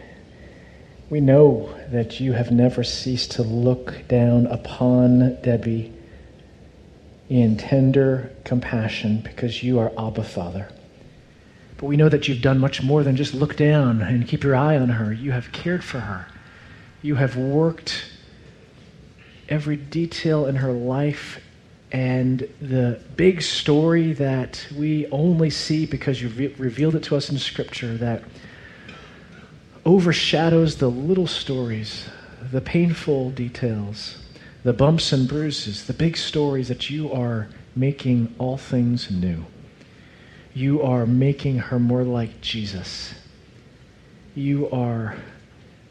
we 1.09 1.21
know 1.21 1.73
that 1.91 2.19
you 2.19 2.33
have 2.33 2.51
never 2.51 2.83
ceased 2.83 3.31
to 3.31 3.43
look 3.43 4.07
down 4.07 4.45
upon 4.47 5.41
Debbie 5.41 5.93
in 7.29 7.57
tender 7.57 8.31
compassion 8.43 9.21
because 9.21 9.63
you 9.63 9.79
are 9.79 9.91
Abba 9.97 10.23
Father. 10.23 10.69
But 11.77 11.85
we 11.85 11.95
know 11.95 12.09
that 12.09 12.27
you've 12.27 12.41
done 12.41 12.59
much 12.59 12.81
more 12.81 13.03
than 13.03 13.15
just 13.15 13.33
look 13.33 13.55
down 13.55 14.01
and 14.01 14.27
keep 14.27 14.43
your 14.43 14.55
eye 14.55 14.77
on 14.77 14.89
her. 14.89 15.13
You 15.13 15.31
have 15.31 15.51
cared 15.51 15.83
for 15.83 15.99
her. 15.99 16.27
You 17.01 17.15
have 17.15 17.37
worked 17.37 18.11
every 19.47 19.77
detail 19.77 20.45
in 20.45 20.55
her 20.55 20.73
life 20.73 21.39
and 21.91 22.49
the 22.59 22.99
big 23.15 23.41
story 23.41 24.11
that 24.13 24.67
we 24.75 25.07
only 25.07 25.49
see 25.49 25.85
because 25.85 26.21
you've 26.21 26.37
re- 26.37 26.53
revealed 26.57 26.95
it 26.95 27.03
to 27.03 27.15
us 27.15 27.29
in 27.29 27.37
Scripture 27.37 27.95
that 27.97 28.23
overshadows 29.87 30.75
the 30.75 30.89
little 30.89 31.25
stories, 31.25 32.09
the 32.51 32.59
painful 32.59 33.31
details, 33.31 34.17
the 34.63 34.73
bumps 34.73 35.13
and 35.13 35.29
bruises, 35.29 35.87
the 35.87 35.93
big 35.93 36.17
stories 36.17 36.67
that 36.67 36.89
you 36.89 37.09
are 37.09 37.47
making 37.73 38.35
all 38.37 38.57
things 38.57 39.09
new. 39.09 39.45
You 40.53 40.81
are 40.81 41.05
making 41.05 41.59
her 41.59 41.79
more 41.79 42.03
like 42.03 42.41
Jesus. 42.41 43.13
You 44.35 44.69
are 44.71 45.15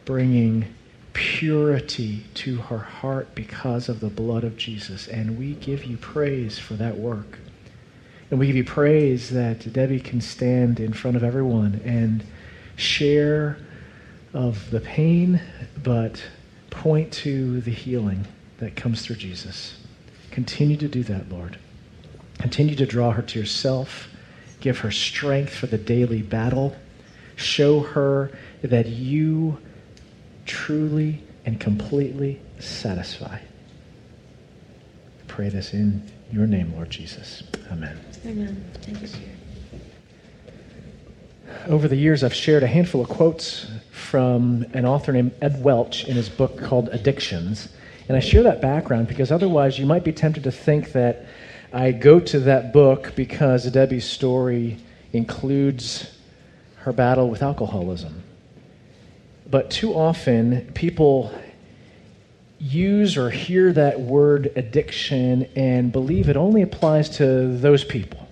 bringing 0.04 0.66
purity 1.14 2.22
to 2.34 2.58
her 2.58 2.78
heart 2.78 3.34
because 3.34 3.88
of 3.88 4.00
the 4.00 4.10
blood 4.10 4.44
of 4.44 4.58
Jesus. 4.58 5.08
And 5.08 5.38
we 5.38 5.54
give 5.54 5.84
you 5.84 5.96
praise 5.96 6.58
for 6.58 6.74
that 6.74 6.98
work. 6.98 7.38
And 8.30 8.38
we 8.38 8.46
give 8.46 8.56
you 8.56 8.64
praise 8.64 9.30
that 9.30 9.72
Debbie 9.72 10.00
can 10.00 10.20
stand 10.20 10.80
in 10.80 10.92
front 10.92 11.16
of 11.16 11.24
everyone 11.24 11.80
and 11.82 12.22
share 12.76 13.56
of 14.32 14.70
the 14.70 14.80
pain, 14.80 15.40
but 15.82 16.22
point 16.70 17.12
to 17.12 17.60
the 17.62 17.70
healing 17.70 18.26
that 18.58 18.76
comes 18.76 19.02
through 19.02 19.16
Jesus. 19.16 19.78
Continue 20.30 20.76
to 20.76 20.88
do 20.88 21.02
that, 21.04 21.28
Lord. 21.28 21.58
Continue 22.38 22.74
to 22.76 22.86
draw 22.86 23.12
her 23.12 23.22
to 23.22 23.38
yourself. 23.38 24.08
Give 24.60 24.78
her 24.78 24.90
strength 24.90 25.54
for 25.54 25.66
the 25.66 25.78
daily 25.78 26.22
battle. 26.22 26.76
Show 27.36 27.80
her 27.80 28.30
that 28.62 28.86
you 28.86 29.58
truly 30.44 31.22
and 31.44 31.60
completely 31.60 32.40
satisfy. 32.58 33.38
Pray 35.28 35.48
this 35.48 35.72
in 35.74 36.10
your 36.32 36.46
name, 36.46 36.72
Lord 36.74 36.90
Jesus. 36.90 37.42
Amen. 37.70 37.98
Amen. 38.24 38.64
Thank 38.82 39.02
you, 39.02 39.08
Over 41.66 41.88
the 41.88 41.96
years, 41.96 42.24
I've 42.24 42.34
shared 42.34 42.62
a 42.62 42.66
handful 42.66 43.00
of 43.00 43.08
quotes 43.08 43.66
from 43.96 44.66
an 44.74 44.84
author 44.84 45.10
named 45.10 45.32
Ed 45.40 45.64
Welch 45.64 46.04
in 46.04 46.16
his 46.16 46.28
book 46.28 46.60
called 46.60 46.90
Addictions. 46.90 47.70
And 48.08 48.16
I 48.16 48.20
share 48.20 48.42
that 48.42 48.60
background 48.60 49.08
because 49.08 49.32
otherwise 49.32 49.78
you 49.78 49.86
might 49.86 50.04
be 50.04 50.12
tempted 50.12 50.44
to 50.44 50.52
think 50.52 50.92
that 50.92 51.26
I 51.72 51.92
go 51.92 52.20
to 52.20 52.40
that 52.40 52.74
book 52.74 53.14
because 53.16 53.64
Debbie's 53.64 54.04
story 54.04 54.78
includes 55.12 56.14
her 56.80 56.92
battle 56.92 57.30
with 57.30 57.42
alcoholism. 57.42 58.22
But 59.50 59.70
too 59.70 59.94
often, 59.94 60.70
people 60.74 61.32
use 62.58 63.16
or 63.16 63.30
hear 63.30 63.72
that 63.72 63.98
word 63.98 64.52
addiction 64.56 65.48
and 65.56 65.90
believe 65.90 66.28
it 66.28 66.36
only 66.36 66.62
applies 66.62 67.08
to 67.16 67.56
those 67.56 67.82
people. 67.82 68.28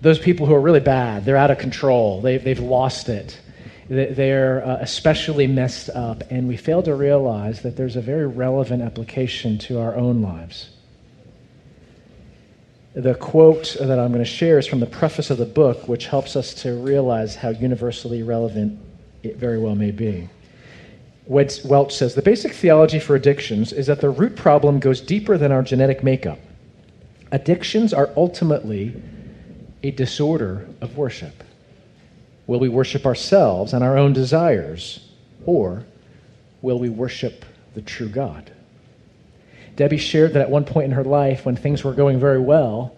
Those 0.00 0.18
people 0.18 0.46
who 0.46 0.54
are 0.54 0.60
really 0.60 0.80
bad, 0.80 1.24
they're 1.24 1.36
out 1.36 1.50
of 1.50 1.58
control, 1.58 2.20
they've, 2.20 2.42
they've 2.42 2.60
lost 2.60 3.08
it, 3.08 3.40
they're 3.88 4.64
uh, 4.66 4.76
especially 4.80 5.46
messed 5.46 5.88
up, 5.90 6.22
and 6.30 6.46
we 6.46 6.56
fail 6.56 6.82
to 6.82 6.94
realize 6.94 7.62
that 7.62 7.76
there's 7.76 7.96
a 7.96 8.00
very 8.00 8.26
relevant 8.26 8.82
application 8.82 9.58
to 9.58 9.80
our 9.80 9.96
own 9.96 10.20
lives. 10.20 10.70
The 12.94 13.14
quote 13.14 13.76
that 13.80 13.98
I'm 13.98 14.12
going 14.12 14.24
to 14.24 14.24
share 14.24 14.58
is 14.58 14.66
from 14.66 14.80
the 14.80 14.86
preface 14.86 15.30
of 15.30 15.38
the 15.38 15.46
book, 15.46 15.88
which 15.88 16.06
helps 16.06 16.36
us 16.36 16.52
to 16.62 16.74
realize 16.74 17.36
how 17.36 17.50
universally 17.50 18.22
relevant 18.22 18.78
it 19.22 19.36
very 19.36 19.58
well 19.58 19.74
may 19.74 19.90
be. 19.90 20.28
Welch 21.26 21.94
says 21.94 22.14
the 22.14 22.22
basic 22.22 22.52
theology 22.52 22.98
for 22.98 23.14
addictions 23.14 23.72
is 23.72 23.86
that 23.86 24.00
the 24.00 24.10
root 24.10 24.34
problem 24.34 24.80
goes 24.80 25.00
deeper 25.00 25.38
than 25.38 25.52
our 25.52 25.62
genetic 25.62 26.02
makeup. 26.02 26.38
Addictions 27.30 27.92
are 27.92 28.10
ultimately 28.16 29.00
a 29.82 29.90
disorder 29.90 30.66
of 30.80 30.96
worship. 30.96 31.44
Will 32.48 32.58
we 32.58 32.70
worship 32.70 33.04
ourselves 33.04 33.74
and 33.74 33.84
our 33.84 33.98
own 33.98 34.14
desires, 34.14 35.00
or 35.44 35.84
will 36.62 36.78
we 36.78 36.88
worship 36.88 37.44
the 37.74 37.82
true 37.82 38.08
God? 38.08 38.50
Debbie 39.76 39.98
shared 39.98 40.32
that 40.32 40.40
at 40.40 40.50
one 40.50 40.64
point 40.64 40.86
in 40.86 40.92
her 40.92 41.04
life, 41.04 41.44
when 41.44 41.56
things 41.56 41.84
were 41.84 41.92
going 41.92 42.18
very 42.18 42.40
well, 42.40 42.96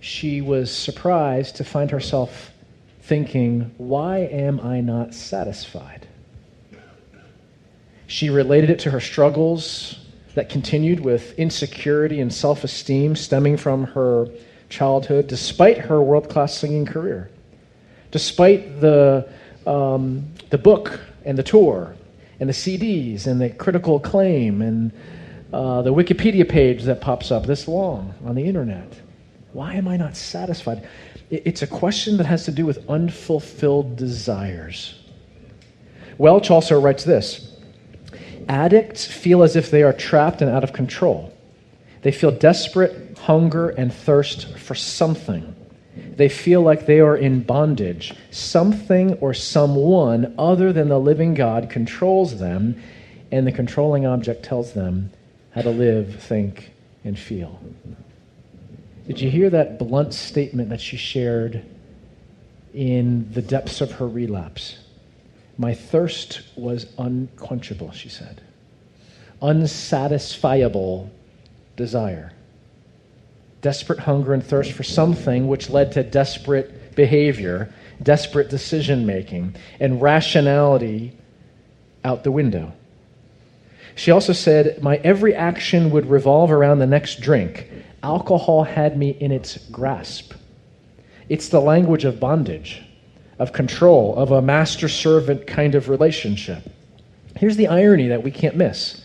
she 0.00 0.40
was 0.40 0.74
surprised 0.74 1.56
to 1.56 1.64
find 1.64 1.90
herself 1.90 2.50
thinking, 3.02 3.72
Why 3.76 4.20
am 4.20 4.58
I 4.58 4.80
not 4.80 5.12
satisfied? 5.12 6.08
She 8.06 8.30
related 8.30 8.70
it 8.70 8.78
to 8.80 8.90
her 8.90 9.00
struggles 9.00 9.98
that 10.34 10.48
continued 10.48 11.00
with 11.00 11.38
insecurity 11.38 12.22
and 12.22 12.32
self 12.32 12.64
esteem 12.64 13.16
stemming 13.16 13.58
from 13.58 13.84
her 13.84 14.28
childhood, 14.70 15.26
despite 15.26 15.76
her 15.76 16.00
world 16.00 16.30
class 16.30 16.56
singing 16.56 16.86
career, 16.86 17.30
despite 18.12 18.80
the, 18.80 19.28
um, 19.66 20.24
the 20.50 20.58
book 20.58 21.00
and 21.24 21.36
the 21.36 21.42
tour 21.42 21.96
and 22.38 22.48
the 22.48 22.54
CDs 22.54 23.26
and 23.26 23.40
the 23.40 23.50
critical 23.50 23.96
acclaim 23.96 24.62
and 24.62 24.92
uh, 25.52 25.82
the 25.82 25.92
Wikipedia 25.92 26.48
page 26.48 26.84
that 26.84 27.00
pops 27.00 27.30
up 27.30 27.46
this 27.46 27.66
long 27.66 28.14
on 28.24 28.34
the 28.34 28.44
internet. 28.44 28.92
Why 29.52 29.74
am 29.74 29.88
I 29.88 29.96
not 29.96 30.16
satisfied? 30.16 30.88
It's 31.30 31.62
a 31.62 31.66
question 31.66 32.16
that 32.18 32.26
has 32.26 32.44
to 32.44 32.52
do 32.52 32.64
with 32.64 32.88
unfulfilled 32.88 33.96
desires. 33.96 34.98
Welch 36.18 36.50
also 36.50 36.80
writes 36.80 37.04
this 37.04 37.56
Addicts 38.48 39.06
feel 39.06 39.42
as 39.42 39.56
if 39.56 39.70
they 39.70 39.82
are 39.82 39.92
trapped 39.92 40.42
and 40.42 40.50
out 40.50 40.64
of 40.64 40.72
control. 40.72 41.32
They 42.02 42.12
feel 42.12 42.30
desperate 42.30 43.16
hunger 43.18 43.70
and 43.70 43.92
thirst 43.92 44.58
for 44.58 44.74
something. 44.74 45.54
They 46.16 46.28
feel 46.28 46.60
like 46.60 46.86
they 46.86 47.00
are 47.00 47.16
in 47.16 47.42
bondage. 47.42 48.14
Something 48.30 49.14
or 49.14 49.32
someone 49.32 50.34
other 50.38 50.72
than 50.72 50.88
the 50.88 51.00
living 51.00 51.34
God 51.34 51.70
controls 51.70 52.38
them, 52.38 52.82
and 53.30 53.46
the 53.46 53.52
controlling 53.52 54.06
object 54.06 54.42
tells 54.44 54.74
them 54.74 55.10
how 55.52 55.62
to 55.62 55.70
live, 55.70 56.22
think, 56.22 56.72
and 57.04 57.18
feel. 57.18 57.60
Did 59.06 59.20
you 59.20 59.30
hear 59.30 59.50
that 59.50 59.78
blunt 59.78 60.14
statement 60.14 60.68
that 60.68 60.80
she 60.80 60.96
shared 60.96 61.64
in 62.74 63.32
the 63.32 63.42
depths 63.42 63.80
of 63.80 63.92
her 63.92 64.06
relapse? 64.06 64.78
My 65.58 65.74
thirst 65.74 66.42
was 66.56 66.86
unquenchable, 66.98 67.92
she 67.92 68.08
said. 68.08 68.40
Unsatisfiable 69.40 71.10
desire. 71.76 72.32
Desperate 73.62 74.00
hunger 74.00 74.34
and 74.34 74.44
thirst 74.44 74.72
for 74.72 74.82
something 74.82 75.48
which 75.48 75.70
led 75.70 75.92
to 75.92 76.02
desperate 76.02 76.94
behavior, 76.94 77.72
desperate 78.02 78.50
decision 78.50 79.06
making, 79.06 79.56
and 79.80 80.02
rationality 80.02 81.16
out 82.04 82.24
the 82.24 82.30
window. 82.30 82.72
She 83.94 84.10
also 84.10 84.32
said, 84.32 84.82
My 84.82 84.96
every 84.98 85.34
action 85.34 85.90
would 85.90 86.06
revolve 86.06 86.50
around 86.50 86.78
the 86.78 86.86
next 86.86 87.20
drink. 87.20 87.70
Alcohol 88.02 88.64
had 88.64 88.98
me 88.98 89.10
in 89.10 89.32
its 89.32 89.58
grasp. 89.68 90.34
It's 91.28 91.48
the 91.48 91.60
language 91.60 92.04
of 92.04 92.20
bondage 92.20 92.82
of 93.38 93.52
control, 93.52 94.14
of 94.16 94.30
a 94.30 94.40
master 94.40 94.88
servant 94.88 95.46
kind 95.46 95.74
of 95.74 95.88
relationship. 95.88 96.62
Here's 97.36 97.56
the 97.56 97.66
irony 97.66 98.08
that 98.08 98.22
we 98.22 98.30
can't 98.30 98.56
miss 98.56 99.01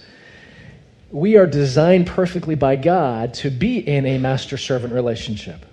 we 1.11 1.37
are 1.37 1.47
designed 1.47 2.07
perfectly 2.07 2.55
by 2.55 2.75
God 2.75 3.33
to 3.35 3.49
be 3.49 3.77
in 3.77 4.05
a 4.05 4.17
master 4.17 4.57
servant 4.57 4.93
relationship. 4.93 5.65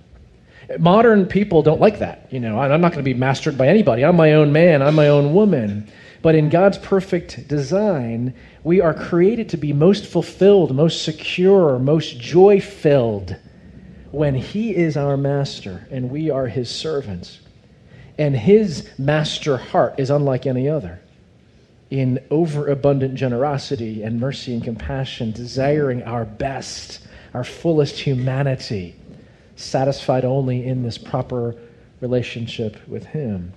Modern 0.79 1.27
people 1.27 1.63
don't 1.63 1.81
like 1.81 1.99
that. 1.99 2.29
You 2.31 2.41
know, 2.41 2.59
I'm 2.59 2.81
not 2.81 2.93
going 2.93 3.05
to 3.05 3.11
be 3.11 3.15
mastered 3.15 3.59
by 3.59 3.69
anybody. 3.69 4.05
I'm 4.05 4.17
my 4.17 4.33
own 4.33 4.53
man, 4.53 4.83
I'm 4.83 4.95
my 4.95 5.09
own 5.09 5.35
woman. 5.35 5.91
But 6.23 6.35
in 6.35 6.49
God's 6.49 6.79
perfect 6.79 7.49
design, 7.49 8.35
we 8.63 8.81
are 8.81 8.95
created 8.95 9.51
to 9.51 9.59
be 9.59 9.75
most 9.75 10.07
fulfilled, 10.07 10.75
most 10.75 11.05
secure, 11.05 11.79
most 11.79 12.19
joy 12.19 12.61
filled 12.61 13.37
when 14.11 14.35
He 14.35 14.75
is 14.75 14.97
our 14.97 15.19
master 15.19 15.87
and 15.91 16.11
we 16.11 16.31
are 16.31 16.47
His 16.47 16.71
servants. 16.71 17.41
And 18.17 18.37
his 18.37 18.89
master 18.99 19.57
heart 19.57 19.97
is 19.99 20.11
unlike 20.11 20.47
any 20.47 20.69
other 20.69 21.01
in 21.91 22.25
overabundant 22.31 23.15
generosity 23.15 24.03
and 24.03 24.21
mercy 24.21 24.55
and 24.55 24.65
compassion, 24.65 25.33
desiring 25.33 26.03
our 26.03 26.25
best, 26.25 27.01
our 27.35 27.45
fullest 27.45 28.01
humanity, 28.01 28.97
satisfied 29.57 30.25
only 30.25 30.65
in 30.65 30.83
this 30.83 30.99
proper 30.99 31.55
relationship 32.01 32.87
with 32.89 33.05
him. 33.07 33.53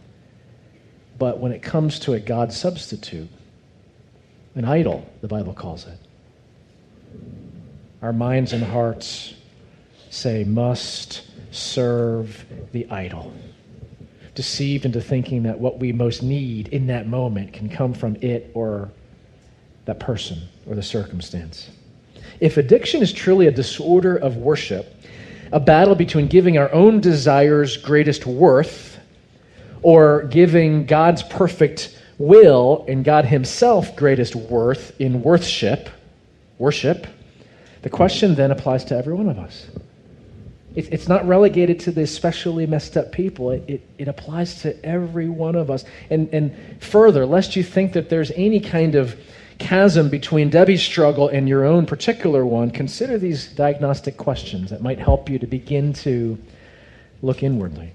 But 1.17 1.39
when 1.39 1.51
it 1.51 1.61
comes 1.61 1.99
to 2.01 2.13
a 2.13 2.19
God 2.19 2.53
substitute, 2.53 3.29
an 4.55 4.65
idol, 4.65 5.09
the 5.21 5.27
Bible 5.27 5.53
calls 5.53 5.87
it, 5.87 5.97
our 8.01 8.13
minds 8.13 8.53
and 8.53 8.63
hearts 8.63 9.33
say, 10.09 10.43
must 10.43 11.23
serve 11.51 12.45
the 12.71 12.89
idol 12.89 13.33
deceived 14.37 14.85
into 14.85 15.01
thinking 15.01 15.41
that 15.41 15.59
what 15.59 15.79
we 15.79 15.91
most 15.91 16.21
need 16.21 16.67
in 16.67 16.85
that 16.85 17.07
moment 17.07 17.51
can 17.51 17.67
come 17.67 17.91
from 17.91 18.15
it 18.21 18.51
or 18.53 18.91
that 19.85 19.99
person 19.99 20.39
or 20.67 20.75
the 20.75 20.83
circumstance. 20.83 21.71
If 22.39 22.57
addiction 22.57 23.01
is 23.01 23.11
truly 23.11 23.47
a 23.47 23.51
disorder 23.51 24.15
of 24.15 24.37
worship, 24.37 24.93
a 25.51 25.59
battle 25.59 25.95
between 25.95 26.27
giving 26.27 26.55
our 26.59 26.71
own 26.71 27.01
desires 27.01 27.77
greatest 27.77 28.27
worth 28.27 28.99
or 29.81 30.25
giving 30.25 30.85
God's 30.85 31.23
perfect 31.23 31.97
will 32.19 32.85
and 32.87 33.03
God 33.03 33.25
Himself 33.25 33.95
greatest 33.95 34.35
worth 34.35 35.01
in 35.01 35.23
worship, 35.23 35.89
worship, 36.59 37.07
the 37.81 37.89
question 37.89 38.35
then 38.35 38.51
applies 38.51 38.85
to 38.85 38.95
every 38.95 39.15
one 39.15 39.29
of 39.29 39.39
us. 39.39 39.65
It's 40.77 41.07
not 41.07 41.27
relegated 41.27 41.79
to 41.81 41.91
the 41.91 42.01
especially 42.01 42.67
messed 42.67 42.97
up 42.97 43.11
people. 43.11 43.49
It, 43.49 43.63
it, 43.67 43.89
it, 43.97 44.07
applies 44.07 44.61
to 44.61 44.85
every 44.85 45.27
one 45.27 45.55
of 45.55 45.71
us. 45.71 45.83
And, 46.11 46.29
and 46.31 46.55
further, 46.79 47.25
lest 47.25 47.55
you 47.55 47.63
think 47.63 47.93
that 47.93 48.09
there's 48.09 48.29
any 48.35 48.59
kind 48.59 48.93
of 48.93 49.19
chasm 49.57 50.07
between 50.07 50.51
Debbie's 50.51 50.83
struggle 50.83 51.29
and 51.29 51.49
your 51.49 51.65
own 51.65 51.87
particular 51.87 52.45
one, 52.45 52.69
consider 52.69 53.17
these 53.17 53.47
diagnostic 53.47 54.17
questions 54.17 54.69
that 54.69 54.83
might 54.83 54.99
help 54.99 55.31
you 55.31 55.39
to 55.39 55.47
begin 55.47 55.93
to 55.93 56.37
look 57.23 57.41
inwardly. 57.41 57.91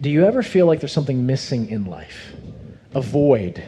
Do 0.00 0.08
you 0.08 0.24
ever 0.24 0.42
feel 0.42 0.64
like 0.64 0.80
there's 0.80 0.92
something 0.92 1.26
missing 1.26 1.68
in 1.68 1.84
life? 1.84 2.32
A 2.94 3.02
void, 3.02 3.62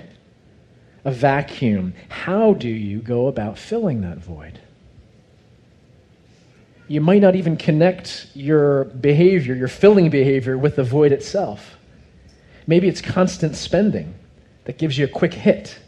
a 1.05 1.13
vacuum. 1.13 1.93
How 2.09 2.55
do 2.55 2.69
you 2.69 3.01
go 3.01 3.27
about 3.27 3.59
filling 3.59 4.01
that 4.01 4.17
void? 4.17 4.61
You 6.93 7.01
might 7.01 7.23
not 7.23 7.35
even 7.35 7.57
connect 7.57 8.27
your 8.35 8.85
behavior, 8.85 9.55
your 9.55 9.67
filling 9.67 10.11
behavior, 10.11 10.59
with 10.59 10.77
the 10.77 10.85
void 10.85 11.11
itself. 11.11 11.79
Maybe 12.67 12.87
it's 12.87 13.01
constant 13.01 13.57
spending 13.57 14.15
that 14.65 14.77
gives 14.77 14.99
you 14.99 15.07
a 15.07 15.09
quick 15.09 15.33
hit 15.33 15.79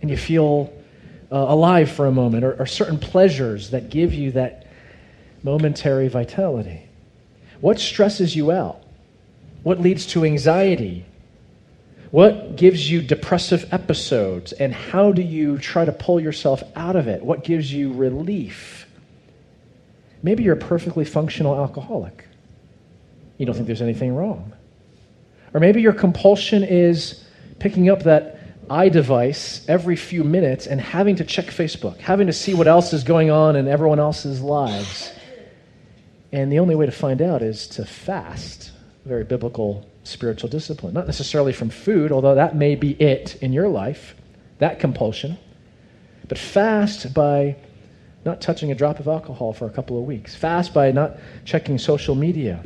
and 0.00 0.08
you 0.08 0.16
feel 0.16 0.72
uh, 1.32 1.46
alive 1.48 1.90
for 1.90 2.06
a 2.06 2.12
moment, 2.12 2.44
or, 2.44 2.54
or 2.54 2.66
certain 2.66 3.00
pleasures 3.00 3.70
that 3.70 3.90
give 3.90 4.14
you 4.14 4.30
that 4.30 4.68
momentary 5.42 6.06
vitality? 6.06 6.88
What 7.60 7.80
stresses 7.80 8.36
you 8.36 8.52
out? 8.52 8.80
What 9.64 9.80
leads 9.80 10.06
to 10.12 10.24
anxiety? 10.24 11.04
What 12.12 12.54
gives 12.54 12.88
you 12.88 13.02
depressive 13.02 13.66
episodes? 13.74 14.52
And 14.52 14.72
how 14.72 15.10
do 15.10 15.22
you 15.22 15.58
try 15.58 15.84
to 15.84 15.92
pull 15.92 16.20
yourself 16.20 16.62
out 16.76 16.94
of 16.94 17.08
it? 17.08 17.24
What 17.24 17.42
gives 17.42 17.72
you 17.72 17.92
relief? 17.92 18.81
Maybe 20.22 20.42
you're 20.42 20.54
a 20.54 20.56
perfectly 20.56 21.04
functional 21.04 21.56
alcoholic. 21.56 22.26
You 23.38 23.46
don't 23.46 23.54
think 23.54 23.66
there's 23.66 23.82
anything 23.82 24.14
wrong. 24.14 24.52
Or 25.54 25.60
maybe 25.60 25.82
your 25.82 25.92
compulsion 25.92 26.62
is 26.62 27.24
picking 27.58 27.90
up 27.90 28.04
that 28.04 28.38
iDevice 28.68 29.68
every 29.68 29.96
few 29.96 30.24
minutes 30.24 30.66
and 30.66 30.80
having 30.80 31.16
to 31.16 31.24
check 31.24 31.46
Facebook, 31.46 31.98
having 31.98 32.26
to 32.26 32.32
see 32.32 32.54
what 32.54 32.68
else 32.68 32.92
is 32.92 33.04
going 33.04 33.30
on 33.30 33.56
in 33.56 33.68
everyone 33.68 33.98
else's 33.98 34.40
lives. 34.40 35.12
And 36.32 36.50
the 36.50 36.58
only 36.58 36.74
way 36.74 36.86
to 36.86 36.92
find 36.92 37.20
out 37.20 37.42
is 37.42 37.66
to 37.68 37.84
fast, 37.84 38.70
very 39.04 39.24
biblical 39.24 39.86
spiritual 40.04 40.48
discipline. 40.48 40.94
Not 40.94 41.06
necessarily 41.06 41.52
from 41.52 41.70
food, 41.70 42.12
although 42.12 42.34
that 42.34 42.56
may 42.56 42.74
be 42.74 42.92
it 42.92 43.36
in 43.42 43.52
your 43.52 43.68
life, 43.68 44.14
that 44.58 44.78
compulsion, 44.78 45.38
but 46.28 46.38
fast 46.38 47.12
by 47.12 47.56
not 48.24 48.40
touching 48.40 48.70
a 48.70 48.74
drop 48.74 49.00
of 49.00 49.08
alcohol 49.08 49.52
for 49.52 49.66
a 49.66 49.70
couple 49.70 49.98
of 49.98 50.04
weeks, 50.04 50.34
fast 50.34 50.72
by 50.72 50.92
not 50.92 51.16
checking 51.44 51.78
social 51.78 52.14
media. 52.14 52.62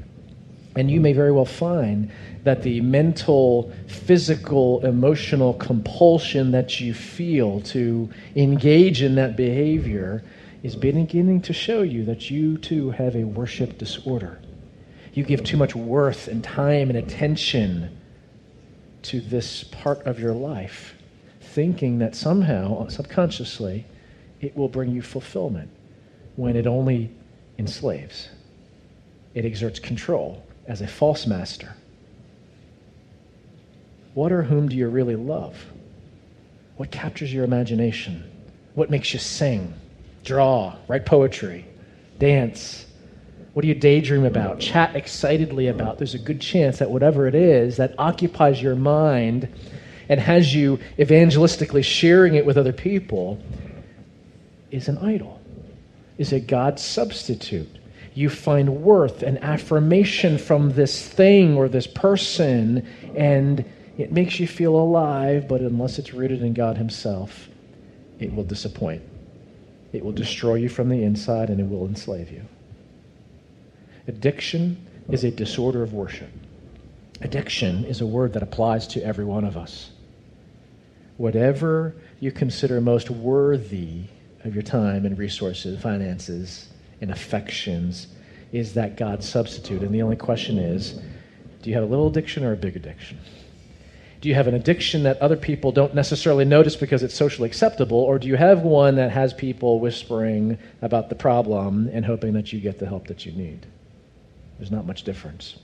And 0.77 0.91
you 0.91 1.01
may 1.01 1.15
very 1.15 1.33
well 1.33 1.47
find 1.47 2.11
that 2.45 2.63
the 2.63 2.83
mental, 2.83 3.73
physical, 3.87 4.85
emotional 4.85 5.55
compulsion 5.55 6.51
that 6.51 6.81
you 6.81 6.93
feel 6.93 7.61
to 7.63 8.11
engage 8.37 9.03
in 9.03 9.15
that 9.15 9.37
behavior 9.37 10.23
is 10.63 10.77
beginning 10.77 11.41
to 11.43 11.53
show 11.53 11.83
you 11.83 12.05
that 12.05 12.31
you 12.31 12.59
too 12.59 12.91
have 12.91 13.17
a 13.17 13.25
worship 13.25 13.79
disorder. 13.79 14.39
You 15.15 15.25
give 15.25 15.43
too 15.45 15.57
much 15.57 15.75
worth 15.75 16.29
and 16.29 16.45
time 16.45 16.91
and 16.91 16.99
attention 16.99 17.99
to 19.03 19.21
this 19.21 19.65
part 19.65 20.05
of 20.07 20.21
your 20.21 20.35
life, 20.35 20.95
thinking 21.41 21.99
that 22.01 22.15
somehow, 22.15 22.89
subconsciously, 22.89 23.87
it 24.41 24.57
will 24.57 24.69
bring 24.69 24.91
you 24.91 25.03
fulfillment 25.03 25.71
when 26.37 26.57
it 26.57 26.67
only 26.67 27.11
enslaves. 27.59 28.29
It 29.35 29.45
exerts 29.45 29.79
control 29.79 30.43
as 30.67 30.81
a 30.81 30.87
false 30.87 31.27
master. 31.27 31.75
What 34.15 34.33
or 34.33 34.43
whom 34.43 34.69
do 34.69 34.77
you 34.77 34.89
really 34.89 35.17
love? 35.17 35.57
What 36.77 36.91
captures 36.91 37.33
your 37.33 37.45
imagination? 37.45 38.25
What 38.75 38.91
makes 38.91 39.13
you 39.13 39.19
sing, 39.19 39.75
draw, 40.25 40.77
write 40.89 41.07
poetry, 41.07 41.67
dance? 42.19 42.87
What 43.53 43.63
do 43.63 43.69
you 43.69 43.75
daydream 43.75 44.25
about, 44.25 44.61
chat 44.61 44.95
excitedly 44.95 45.69
about? 45.69 45.97
There's 45.97 46.15
a 46.15 46.19
good 46.19 46.41
chance 46.41 46.79
that 46.79 46.91
whatever 46.91 47.27
it 47.27 47.35
is 47.35 47.79
that 47.79 47.95
occupies 47.99 48.61
your 48.61 48.77
mind 48.77 49.49
and 50.09 50.21
has 50.21 50.55
you 50.55 50.79
evangelistically 50.99 51.83
sharing 51.83 52.35
it 52.35 52.45
with 52.45 52.59
other 52.59 52.73
people 52.73 53.41
is 54.71 54.89
an 54.89 54.99
idol, 54.99 55.41
is 56.19 56.33
a 56.33 56.41
God 56.41 56.79
substitute. 56.79 57.79
You 58.15 58.31
find 58.31 58.83
worth 58.83 59.23
and 59.23 59.43
affirmation 59.43 60.39
from 60.39 60.73
this 60.73 61.07
thing 61.07 61.57
or 61.57 61.69
this 61.69 61.87
person, 61.87 62.87
and 63.15 63.65
it 63.99 64.13
makes 64.13 64.41
you 64.41 64.47
feel 64.47 64.75
alive, 64.75 65.49
but 65.49 65.61
unless 65.61 65.99
it's 65.99 66.15
rooted 66.15 66.43
in 66.43 66.55
God 66.55 66.77
Himself, 66.77 67.49
it 68.19 68.35
will 68.35 68.45
disappoint. 68.45 69.03
It 69.93 70.05
will 70.05 70.13
destroy 70.13 70.57
you 70.57 70.69
from 70.69 70.89
the 70.89 71.03
inside 71.03 71.49
and 71.49 71.61
it 71.61 71.69
will 71.69 71.87
enslave 71.87 72.31
you. 72.31 72.43
Addiction 74.09 74.87
is 75.09 75.25
a 75.25 75.31
disorder 75.31 75.83
of 75.83 75.93
worship. 75.93 76.31
Addiction 77.23 77.85
is 77.85 78.01
a 78.01 78.07
word 78.07 78.35
that 78.35 78.43
applies 78.43 78.87
to 78.89 79.03
every 79.03 79.25
one 79.25 79.45
of 79.45 79.57
us. 79.57 79.91
Whatever 81.17 81.95
you 82.21 82.31
consider 82.31 82.81
most 82.81 83.11
worthy 83.11 84.05
of 84.47 84.55
your 84.55 84.63
time 84.63 85.07
and 85.07 85.19
resources, 85.19 85.81
finances, 85.81 86.69
and 87.01 87.11
affections 87.11 88.09
is 88.53 88.75
that 88.75 88.97
God 88.97 89.23
substitute. 89.23 89.83
And 89.83 89.95
the 89.95 90.03
only 90.03 90.17
question 90.17 90.59
is 90.59 91.01
do 91.63 91.71
you 91.71 91.75
have 91.75 91.85
a 91.85 91.87
little 91.87 92.07
addiction 92.07 92.45
or 92.45 92.53
a 92.53 92.57
big 92.57 92.77
addiction? 92.77 93.19
Do 94.21 94.29
you 94.29 94.35
have 94.35 94.47
an 94.47 94.55
addiction 94.55 95.03
that 95.03 95.19
other 95.19 95.37
people 95.37 95.73
don't 95.73 95.95
necessarily 95.95 96.45
notice 96.45 96.75
because 96.75 97.03
it's 97.03 97.15
socially 97.15 97.49
acceptable, 97.49 97.99
or 97.99 98.19
do 98.19 98.29
you 98.29 98.37
have 98.37 98.63
one 98.63 98.97
that 98.97 99.11
has 99.11 99.35
people 99.35 99.79
whispering 99.79 100.59
about 100.81 101.09
the 101.09 101.15
problem 101.15 101.91
and 101.93 102.05
hoping 102.05 102.33
that 102.33 102.53
you 102.53 102.61
get 102.61 102.79
the 102.79 102.87
help 102.87 103.09
that 103.09 103.27
you 103.27 103.33
need? 103.33 103.67
There's 104.59 104.71
not 104.71 104.87
much 104.87 105.03
difference 105.03 105.59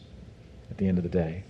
at 0.70 0.76
the 0.76 0.86
end 0.86 0.98
of 0.98 1.04
the 1.04 1.10
day. 1.10 1.44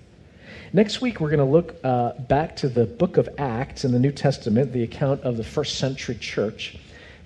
Next 0.72 1.00
week, 1.00 1.20
we're 1.20 1.30
going 1.30 1.38
to 1.38 1.44
look 1.44 1.76
uh, 1.84 2.12
back 2.12 2.56
to 2.56 2.68
the 2.68 2.84
book 2.84 3.16
of 3.16 3.28
Acts 3.38 3.84
in 3.84 3.92
the 3.92 3.98
New 3.98 4.12
Testament, 4.12 4.72
the 4.72 4.82
account 4.82 5.22
of 5.22 5.36
the 5.36 5.44
first 5.44 5.78
century 5.78 6.14
church. 6.14 6.76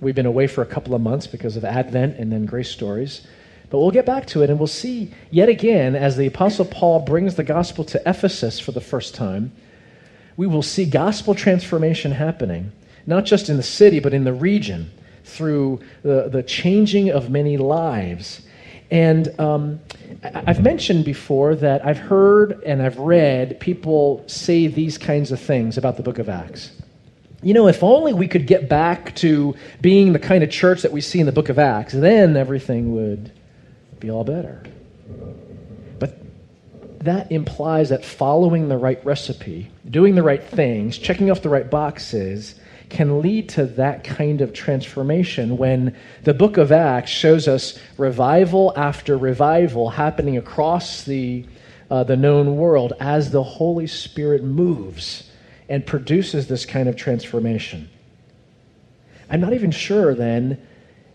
We've 0.00 0.14
been 0.14 0.26
away 0.26 0.46
for 0.46 0.62
a 0.62 0.66
couple 0.66 0.94
of 0.94 1.00
months 1.00 1.26
because 1.26 1.56
of 1.56 1.64
Advent 1.64 2.18
and 2.18 2.32
then 2.32 2.46
Grace 2.46 2.70
Stories. 2.70 3.26
But 3.70 3.78
we'll 3.78 3.90
get 3.90 4.06
back 4.06 4.26
to 4.28 4.42
it, 4.42 4.50
and 4.50 4.58
we'll 4.58 4.68
see 4.68 5.12
yet 5.30 5.48
again 5.48 5.96
as 5.96 6.16
the 6.16 6.26
Apostle 6.26 6.64
Paul 6.64 7.00
brings 7.00 7.34
the 7.34 7.42
gospel 7.42 7.84
to 7.84 8.02
Ephesus 8.06 8.60
for 8.60 8.72
the 8.72 8.80
first 8.80 9.14
time 9.14 9.52
we 10.36 10.46
will 10.46 10.62
see 10.62 10.84
gospel 10.84 11.34
transformation 11.34 12.12
happening, 12.12 12.72
not 13.06 13.24
just 13.24 13.48
in 13.48 13.56
the 13.56 13.62
city, 13.62 14.00
but 14.00 14.12
in 14.12 14.24
the 14.24 14.32
region 14.32 14.90
through 15.24 15.80
the, 16.02 16.28
the 16.28 16.42
changing 16.42 17.10
of 17.10 17.30
many 17.30 17.56
lives. 17.56 18.42
And 18.90 19.38
um, 19.40 19.80
I've 20.22 20.62
mentioned 20.62 21.04
before 21.04 21.56
that 21.56 21.84
I've 21.84 21.98
heard 21.98 22.62
and 22.64 22.80
I've 22.80 22.98
read 22.98 23.58
people 23.58 24.22
say 24.28 24.68
these 24.68 24.98
kinds 24.98 25.32
of 25.32 25.40
things 25.40 25.76
about 25.76 25.96
the 25.96 26.02
book 26.02 26.18
of 26.18 26.28
Acts. 26.28 26.70
You 27.42 27.54
know, 27.54 27.68
if 27.68 27.82
only 27.82 28.12
we 28.12 28.28
could 28.28 28.46
get 28.46 28.68
back 28.68 29.14
to 29.16 29.54
being 29.80 30.12
the 30.12 30.18
kind 30.18 30.42
of 30.42 30.50
church 30.50 30.82
that 30.82 30.92
we 30.92 31.00
see 31.00 31.20
in 31.20 31.26
the 31.26 31.32
book 31.32 31.48
of 31.48 31.58
Acts, 31.58 31.92
then 31.92 32.36
everything 32.36 32.94
would 32.94 33.30
be 34.00 34.10
all 34.10 34.24
better. 34.24 34.62
But 35.98 36.18
that 37.00 37.30
implies 37.30 37.90
that 37.90 38.04
following 38.04 38.68
the 38.68 38.78
right 38.78 39.04
recipe, 39.04 39.70
doing 39.88 40.14
the 40.14 40.22
right 40.22 40.42
things, 40.42 40.96
checking 40.96 41.30
off 41.30 41.42
the 41.42 41.48
right 41.48 41.70
boxes, 41.70 42.54
can 42.88 43.20
lead 43.20 43.48
to 43.50 43.66
that 43.66 44.04
kind 44.04 44.40
of 44.40 44.52
transformation 44.52 45.56
when 45.56 45.94
the 46.22 46.32
book 46.32 46.56
of 46.56 46.72
Acts 46.72 47.10
shows 47.10 47.48
us 47.48 47.78
revival 47.98 48.72
after 48.76 49.18
revival 49.18 49.90
happening 49.90 50.36
across 50.36 51.02
the, 51.02 51.44
uh, 51.90 52.04
the 52.04 52.16
known 52.16 52.56
world 52.56 52.92
as 53.00 53.30
the 53.30 53.42
Holy 53.42 53.86
Spirit 53.86 54.42
moves 54.42 55.25
and 55.68 55.84
produces 55.84 56.46
this 56.46 56.64
kind 56.64 56.88
of 56.88 56.96
transformation. 56.96 57.88
I'm 59.28 59.40
not 59.40 59.52
even 59.52 59.70
sure 59.70 60.14
then 60.14 60.60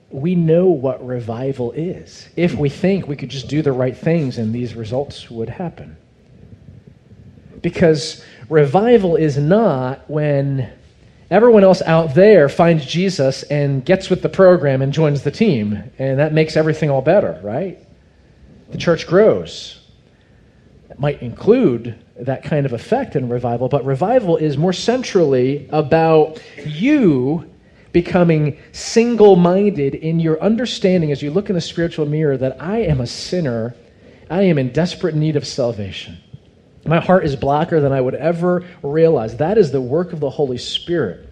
we 0.09 0.35
know 0.35 0.67
what 0.67 1.05
revival 1.05 1.71
is 1.71 2.27
if 2.35 2.53
we 2.55 2.69
think 2.69 3.07
we 3.07 3.15
could 3.15 3.29
just 3.29 3.47
do 3.47 3.61
the 3.61 3.71
right 3.71 3.95
things 3.95 4.37
and 4.37 4.53
these 4.53 4.75
results 4.75 5.31
would 5.31 5.49
happen. 5.49 5.95
Because 7.61 8.23
revival 8.49 9.15
is 9.15 9.37
not 9.37 10.09
when 10.09 10.71
everyone 11.29 11.63
else 11.63 11.81
out 11.83 12.13
there 12.13 12.49
finds 12.49 12.85
Jesus 12.85 13.43
and 13.43 13.85
gets 13.85 14.09
with 14.09 14.21
the 14.21 14.29
program 14.29 14.81
and 14.81 14.91
joins 14.91 15.23
the 15.23 15.31
team, 15.31 15.81
and 15.97 16.19
that 16.19 16.33
makes 16.33 16.57
everything 16.57 16.89
all 16.89 17.01
better, 17.01 17.39
right? 17.43 17.79
The 18.71 18.77
church 18.77 19.07
grows. 19.07 19.80
Might 21.01 21.23
include 21.23 21.95
that 22.19 22.43
kind 22.43 22.63
of 22.67 22.73
effect 22.73 23.15
in 23.15 23.27
revival, 23.27 23.67
but 23.69 23.83
revival 23.83 24.37
is 24.37 24.55
more 24.55 24.71
centrally 24.71 25.67
about 25.71 26.39
you 26.63 27.49
becoming 27.91 28.59
single 28.71 29.35
minded 29.35 29.95
in 29.95 30.19
your 30.19 30.39
understanding 30.43 31.11
as 31.11 31.23
you 31.23 31.31
look 31.31 31.49
in 31.49 31.55
the 31.55 31.61
spiritual 31.61 32.05
mirror 32.05 32.37
that 32.37 32.61
I 32.61 32.83
am 32.83 33.01
a 33.01 33.07
sinner, 33.07 33.75
I 34.29 34.43
am 34.43 34.59
in 34.59 34.71
desperate 34.71 35.15
need 35.15 35.35
of 35.35 35.47
salvation. 35.47 36.19
My 36.85 36.99
heart 36.99 37.25
is 37.25 37.35
blacker 37.35 37.79
than 37.79 37.91
I 37.91 37.99
would 37.99 38.13
ever 38.13 38.63
realize. 38.83 39.37
That 39.37 39.57
is 39.57 39.71
the 39.71 39.81
work 39.81 40.13
of 40.13 40.19
the 40.19 40.29
Holy 40.29 40.59
Spirit. 40.59 41.30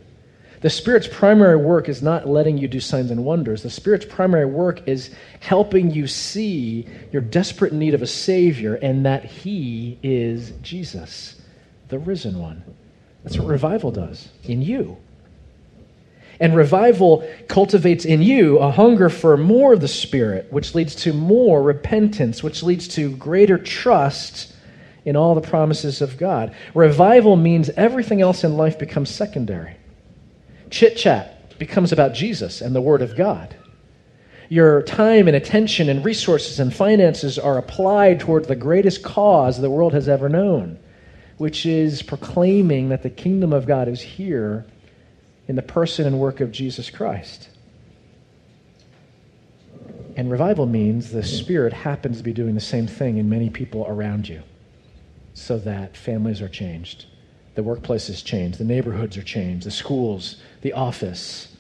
The 0.62 0.70
Spirit's 0.70 1.08
primary 1.08 1.56
work 1.56 1.88
is 1.88 2.02
not 2.02 2.28
letting 2.28 2.58
you 2.58 2.68
do 2.68 2.82
signs 2.82 3.12
and 3.12 3.24
wonders. 3.24 3.64
The 3.64 3.70
Spirit's 3.70 4.06
primary 4.06 4.46
work 4.46 4.86
is 4.88 5.10
helping 5.40 5.92
you 5.92 6.06
see 6.06 6.86
your 7.14 7.22
desperate 7.22 7.72
need 7.72 7.94
of 7.94 8.02
a 8.02 8.08
Savior 8.08 8.76
and 8.76 9.06
that 9.06 9.24
He 9.24 9.98
is 10.04 10.52
Jesus, 10.62 11.42
the 11.88 11.98
risen 11.98 12.40
one. 12.40 12.64
That's 13.24 13.38
what 13.38 13.48
revival 13.48 13.92
does 13.92 14.28
in 14.44 14.62
you. 14.62 14.98
And 16.42 16.56
revival 16.56 17.30
cultivates 17.48 18.06
in 18.06 18.22
you 18.22 18.60
a 18.60 18.72
hunger 18.72 19.10
for 19.10 19.36
more 19.38 19.74
of 19.74 19.82
the 19.82 19.88
Spirit, 19.88 20.52
which 20.52 20.76
leads 20.76 20.96
to 20.96 21.14
more 21.14 21.62
repentance, 21.62 22.44
which 22.44 22.64
leads 22.64 22.88
to 22.90 23.16
greater 23.16 23.58
trust 23.58 24.54
in 25.06 25.16
all 25.16 25.36
the 25.36 25.42
promises 25.42 26.02
of 26.02 26.18
God. 26.18 26.54
Revival 26.74 27.36
means 27.38 27.70
everything 27.72 28.22
else 28.22 28.44
in 28.44 28.58
life 28.58 28.78
becomes 28.78 29.10
secondary. 29.10 29.79
Chit 30.70 30.98
chat 30.98 31.58
becomes 31.60 31.92
about 31.92 32.14
Jesus 32.14 32.62
and 32.62 32.76
the 32.76 32.82
Word 32.82 33.02
of 33.02 33.16
God. 33.16 33.56
Your 34.50 34.82
time 34.82 35.28
and 35.28 35.38
attention 35.38 35.90
and 35.90 36.04
resources 36.04 36.60
and 36.60 36.74
finances 36.74 37.38
are 37.38 37.58
applied 37.58 38.20
toward 38.20 38.46
the 38.46 38.56
greatest 38.56 39.04
cause 39.04 39.60
the 39.60 39.70
world 39.70 39.94
has 39.94 40.10
ever 40.10 40.28
known, 40.28 40.80
which 41.38 41.66
is 41.66 42.02
proclaiming 42.02 42.90
that 42.90 43.04
the 43.04 43.10
kingdom 43.10 43.54
of 43.54 43.68
God 43.68 43.88
is 43.88 44.02
here 44.02 44.66
in 45.48 45.56
the 45.56 45.62
person 45.62 46.08
and 46.08 46.20
work 46.20 46.42
of 46.42 46.52
Jesus 46.52 46.90
Christ. 46.90 47.50
And 50.16 50.32
revival 50.32 50.66
means 50.66 51.12
the 51.12 51.24
Spirit 51.24 51.72
happens 51.72 52.18
to 52.18 52.24
be 52.24 52.34
doing 52.34 52.56
the 52.56 52.62
same 52.62 52.88
thing 52.88 53.18
in 53.18 53.30
many 53.30 53.50
people 53.50 53.86
around 53.88 54.28
you 54.28 54.42
so 55.34 55.58
that 55.60 55.96
families 55.96 56.42
are 56.42 56.50
changed, 56.50 57.06
the 57.60 57.66
workplaces 57.70 58.24
change, 58.24 58.58
the 58.58 58.64
neighborhoods 58.64 59.18
are 59.18 59.24
changed, 59.24 59.66
the 59.66 59.72
schools, 59.72 60.38
the 60.62 60.72
office, 60.72 61.58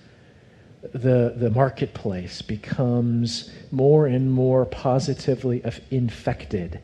the, 0.93 1.33
the 1.35 1.49
marketplace 1.49 2.41
becomes 2.41 3.51
more 3.69 4.07
and 4.07 4.31
more 4.31 4.65
positively 4.65 5.61
infected 5.91 6.79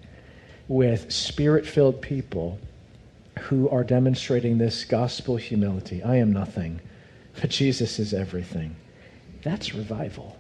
with 0.68 1.10
spirit 1.14 1.66
filled 1.66 2.02
people 2.02 2.60
who 3.40 3.70
are 3.70 3.86
demonstrating 3.86 4.58
this 4.58 4.84
gospel 4.84 5.38
humility. 5.38 6.04
I 6.04 6.18
am 6.18 6.34
nothing, 6.34 6.82
but 7.40 7.50
Jesus 7.50 8.00
is 8.00 8.14
everything. 8.14 8.76
That's 9.44 9.74
revival. 9.74 10.38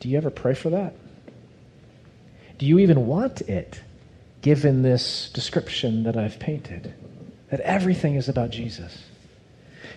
Do 0.00 0.10
you 0.10 0.18
ever 0.18 0.30
pray 0.30 0.52
for 0.52 0.68
that? 0.70 0.94
Do 2.58 2.66
you 2.66 2.78
even 2.80 3.06
want 3.06 3.40
it, 3.42 3.80
given 4.42 4.82
this 4.82 5.30
description 5.30 6.04
that 6.04 6.16
I've 6.16 6.38
painted? 6.38 6.94
That 7.50 7.60
everything 7.60 8.16
is 8.16 8.28
about 8.28 8.50
Jesus. 8.50 9.04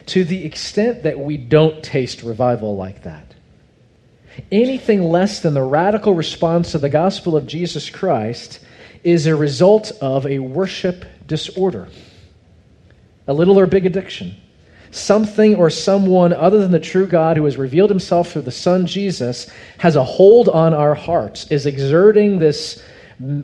To 0.08 0.24
the 0.24 0.46
extent 0.46 1.04
that 1.04 1.20
we 1.20 1.38
don't 1.38 1.84
taste 1.84 2.24
revival 2.24 2.76
like 2.76 3.04
that, 3.04 3.36
anything 4.52 5.04
less 5.04 5.42
than 5.42 5.54
the 5.54 5.64
radical 5.64 6.14
response 6.14 6.72
to 6.72 6.78
the 6.78 6.90
gospel 6.90 7.36
of 7.36 7.46
Jesus 7.46 7.90
Christ 7.90 8.60
is 9.04 9.26
a 9.26 9.36
result 9.36 9.92
of 10.02 10.26
a 10.26 10.40
worship 10.40 11.06
disorder, 11.28 11.88
a 13.28 13.34
little 13.34 13.60
or 13.60 13.68
big 13.68 13.86
addiction 13.86 14.36
something 14.92 15.56
or 15.56 15.70
someone 15.70 16.34
other 16.34 16.60
than 16.60 16.72
the 16.72 16.80
true 16.80 17.08
God 17.08 17.38
who 17.38 17.46
has 17.46 17.58
revealed 17.58 17.90
himself 17.90 18.32
through 18.32 18.44
the 18.44 18.52
Son 18.52 18.86
Jesus 18.86 19.50
has 19.78 19.96
a 19.96 20.04
hold 20.04 20.50
on 20.50 20.74
our 20.74 20.94
hearts, 20.94 21.50
is 21.50 21.66
exerting 21.66 22.40
this 22.40 22.84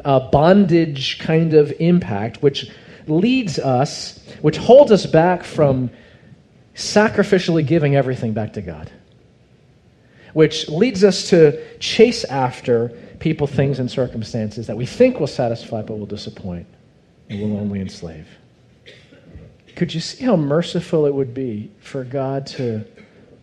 uh, 0.03 0.19
bondage 0.31 1.19
kind 1.19 1.53
of 1.53 1.73
impact, 1.79 2.41
which 2.41 2.71
leads 3.07 3.59
us, 3.59 4.19
which 4.41 4.57
holds 4.57 4.91
us 4.91 5.05
back 5.05 5.43
from 5.43 5.89
sacrificially 6.75 7.65
giving 7.65 7.95
everything 7.95 8.33
back 8.33 8.53
to 8.53 8.61
God, 8.61 8.91
which 10.33 10.69
leads 10.69 11.03
us 11.03 11.29
to 11.29 11.77
chase 11.79 12.23
after 12.25 12.89
people, 13.19 13.47
things, 13.47 13.79
and 13.79 13.89
circumstances 13.89 14.67
that 14.67 14.77
we 14.77 14.85
think 14.85 15.19
will 15.19 15.27
satisfy 15.27 15.81
but 15.81 15.97
will 15.97 16.05
disappoint 16.05 16.67
and 17.29 17.41
will 17.41 17.57
only 17.57 17.81
enslave. 17.81 18.27
Could 19.75 19.93
you 19.93 19.99
see 19.99 20.25
how 20.25 20.35
merciful 20.35 21.05
it 21.05 21.13
would 21.13 21.33
be 21.33 21.71
for 21.79 22.03
God 22.03 22.47
to 22.47 22.83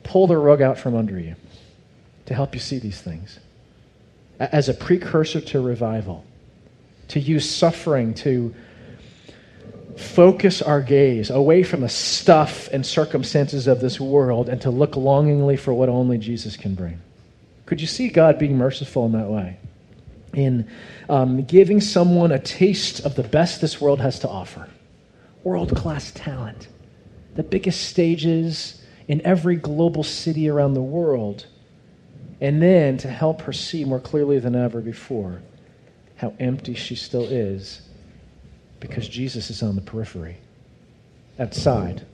pull 0.03 0.27
the 0.27 0.37
rug 0.37 0.63
out 0.63 0.79
from 0.79 0.95
under 0.95 1.19
you 1.19 1.37
to 2.27 2.35
help 2.35 2.55
you 2.55 2.61
see 2.61 2.79
these 2.79 3.01
things 3.01 3.39
as 4.39 4.69
a 4.69 4.75
precursor 4.75 5.41
to 5.41 5.61
revival? 5.61 6.25
To 7.09 7.21
use 7.21 7.49
suffering 7.49 8.15
to 8.15 8.55
focus 9.97 10.61
our 10.61 10.81
gaze 10.81 11.31
away 11.31 11.63
from 11.63 11.81
the 11.81 11.89
stuff 11.89 12.69
and 12.73 12.85
circumstances 12.85 13.67
of 13.67 13.81
this 13.81 14.01
world 14.01 14.49
and 14.49 14.61
to 14.63 14.71
look 14.71 14.97
longingly 14.97 15.57
for 15.57 15.73
what 15.73 15.89
only 15.89 16.19
Jesus 16.19 16.57
can 16.57 16.75
bring. 16.75 17.01
Could 17.67 17.81
you 17.81 17.87
see 17.87 18.09
God 18.09 18.39
being 18.39 18.57
merciful 18.57 19.07
in 19.07 19.13
that 19.13 19.29
way? 19.29 19.59
In 20.33 20.69
um, 21.09 21.45
giving 21.45 21.81
someone 21.81 22.33
a 22.33 22.41
taste 22.41 23.05
of 23.05 23.15
the 23.15 23.23
best 23.23 23.61
this 23.61 23.81
world 23.81 24.01
has 24.01 24.19
to 24.21 24.29
offer 24.29 24.69
world 25.45 25.77
class 25.77 26.11
talent, 26.13 26.69
the 27.35 27.43
biggest 27.43 27.89
stages 27.89 28.83
in 29.09 29.21
every 29.27 29.57
global 29.57 30.03
city 30.03 30.49
around 30.49 30.73
the 30.73 30.83
world, 30.83 31.47
and 32.41 32.61
then 32.63 32.99
to 32.99 33.09
help 33.09 33.43
her 33.43 33.53
see 33.53 33.85
more 33.85 34.01
clearly 34.01 34.39
than 34.39 34.55
ever 34.55 34.81
before 34.81 35.43
how 36.17 36.35
empty 36.39 36.75
she 36.75 36.95
still 36.95 37.25
is 37.25 37.83
because 38.81 39.09
Jesus 39.09 39.51
is 39.51 39.63
on 39.63 39.77
the 39.77 39.81
periphery, 39.81 40.37
outside, 41.39 42.07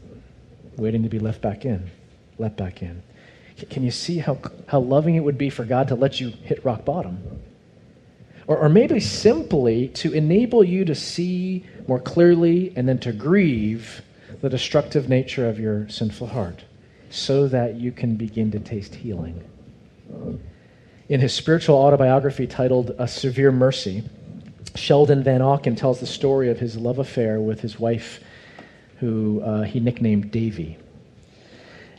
waiting 0.77 1.03
to 1.03 1.09
be 1.09 1.19
left 1.19 1.41
back 1.41 1.65
in, 1.65 1.91
let 2.39 2.57
back 2.57 2.83
in. 2.83 3.03
Can 3.69 3.83
you 3.83 3.91
see 3.91 4.19
how, 4.19 4.39
how 4.67 4.81
loving 4.81 5.17
it 5.17 5.21
would 5.21 5.37
be 5.37 5.51
for 5.51 5.65
God 5.65 5.89
to 5.89 5.95
let 5.95 6.21
you 6.21 6.31
hit 6.31 6.65
rock 6.65 6.85
bottom? 6.85 7.41
Or, 8.47 8.57
or 8.57 8.69
maybe 8.69 9.01
simply 9.01 9.89
to 9.89 10.13
enable 10.13 10.65
you 10.65 10.85
to 10.85 10.95
see 10.95 11.65
more 11.87 12.01
clearly 12.01 12.73
and 12.77 12.89
then 12.89 12.99
to 13.01 13.13
grieve 13.13 14.03
the 14.41 14.49
destructive 14.49 15.09
nature 15.09 15.49
of 15.49 15.59
your 15.59 15.89
sinful 15.89 16.29
heart 16.29 16.65
so 17.11 17.49
that 17.49 17.75
you 17.75 17.93
can 17.93 18.17
begin 18.17 18.51
to 18.53 18.59
taste 18.59 18.95
healing. 18.95 19.45
In 21.09 21.21
his 21.21 21.33
spiritual 21.33 21.77
autobiography 21.77 22.47
titled 22.47 22.95
A 22.99 23.09
Severe 23.09 23.51
Mercy, 23.51 24.05
Sheldon 24.75 25.25
Vanauken 25.25 25.77
tells 25.77 26.01
the 26.01 26.07
story 26.07 26.51
of 26.51 26.59
his 26.59 26.77
love 26.77 26.99
affair 26.99 27.41
with 27.41 27.61
his 27.61 27.79
wife, 27.79 28.21
who 28.99 29.41
uh, 29.43 29.63
he 29.63 29.81
nicknamed 29.81 30.31
Davy. 30.31 30.79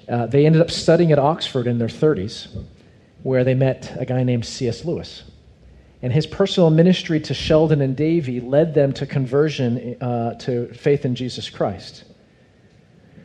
Uh, 0.07 0.25
they 0.27 0.45
ended 0.45 0.61
up 0.61 0.71
studying 0.71 1.11
at 1.11 1.19
Oxford 1.19 1.67
in 1.67 1.77
their 1.77 1.87
30s, 1.87 2.63
where 3.23 3.43
they 3.43 3.53
met 3.53 3.95
a 3.99 4.05
guy 4.05 4.23
named 4.23 4.45
C.S. 4.45 4.85
Lewis 4.85 5.23
and 6.01 6.11
his 6.11 6.25
personal 6.25 6.69
ministry 6.69 7.19
to 7.19 7.33
Sheldon 7.33 7.81
and 7.81 7.95
Davy 7.95 8.39
led 8.39 8.73
them 8.73 8.91
to 8.93 9.05
conversion 9.05 10.01
uh, 10.01 10.33
to 10.35 10.73
faith 10.73 11.05
in 11.05 11.15
Jesus 11.15 11.49
Christ. 11.49 12.05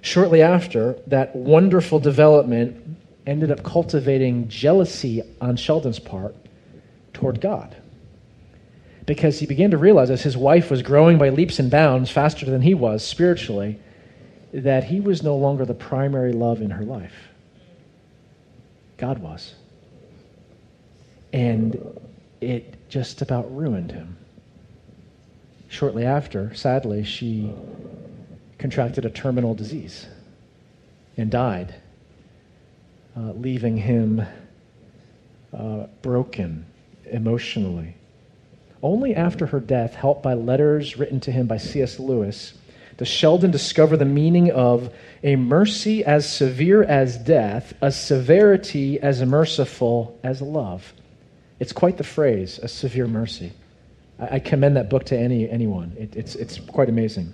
Shortly 0.02 0.42
after, 0.42 0.98
that 1.06 1.34
wonderful 1.34 1.98
development 1.98 2.98
ended 3.26 3.50
up 3.50 3.62
cultivating 3.62 4.48
jealousy 4.48 5.22
on 5.40 5.56
Sheldon's 5.56 5.98
part 5.98 6.34
toward 7.12 7.40
God. 7.40 7.76
Because 9.04 9.38
he 9.38 9.46
began 9.46 9.70
to 9.70 9.78
realize 9.78 10.10
as 10.10 10.22
his 10.22 10.36
wife 10.36 10.70
was 10.70 10.82
growing 10.82 11.18
by 11.18 11.28
leaps 11.28 11.58
and 11.58 11.70
bounds 11.70 12.10
faster 12.10 12.46
than 12.46 12.62
he 12.62 12.74
was 12.74 13.04
spiritually, 13.04 13.78
that 14.52 14.84
he 14.84 15.00
was 15.00 15.22
no 15.22 15.36
longer 15.36 15.64
the 15.64 15.74
primary 15.74 16.32
love 16.32 16.60
in 16.60 16.70
her 16.70 16.84
life. 16.84 17.14
God 18.96 19.18
was. 19.18 19.54
And 21.32 22.00
it 22.40 22.88
just 22.88 23.22
about 23.22 23.54
ruined 23.54 23.92
him. 23.92 24.16
Shortly 25.68 26.04
after, 26.04 26.54
sadly, 26.54 27.04
she 27.04 27.52
contracted 28.58 29.04
a 29.04 29.10
terminal 29.10 29.54
disease 29.54 30.06
and 31.16 31.30
died, 31.30 31.74
uh, 33.16 33.32
leaving 33.32 33.76
him 33.76 34.22
uh, 35.56 35.86
broken 36.02 36.66
emotionally. 37.10 37.94
Only 38.82 39.14
after 39.14 39.46
her 39.46 39.60
death, 39.60 39.94
helped 39.94 40.22
by 40.22 40.34
letters 40.34 40.98
written 40.98 41.20
to 41.20 41.32
him 41.32 41.46
by 41.46 41.56
C.S. 41.56 41.98
Lewis, 41.98 42.54
does 42.98 43.08
Sheldon 43.08 43.50
discover 43.50 43.96
the 43.96 44.04
meaning 44.04 44.50
of 44.50 44.92
a 45.22 45.36
mercy 45.36 46.04
as 46.04 46.30
severe 46.30 46.82
as 46.82 47.18
death, 47.18 47.74
a 47.80 47.90
severity 47.90 49.00
as 49.00 49.22
merciful 49.22 50.18
as 50.22 50.40
love. 50.40 50.92
It's 51.58 51.72
quite 51.72 51.96
the 51.96 52.04
phrase, 52.04 52.58
a 52.62 52.68
severe 52.68 53.06
mercy. 53.06 53.52
I, 54.18 54.36
I 54.36 54.38
commend 54.38 54.76
that 54.76 54.88
book 54.88 55.04
to 55.06 55.18
any, 55.18 55.48
anyone. 55.48 55.94
It, 55.98 56.16
it's, 56.16 56.34
it's 56.36 56.58
quite 56.58 56.88
amazing. 56.88 57.32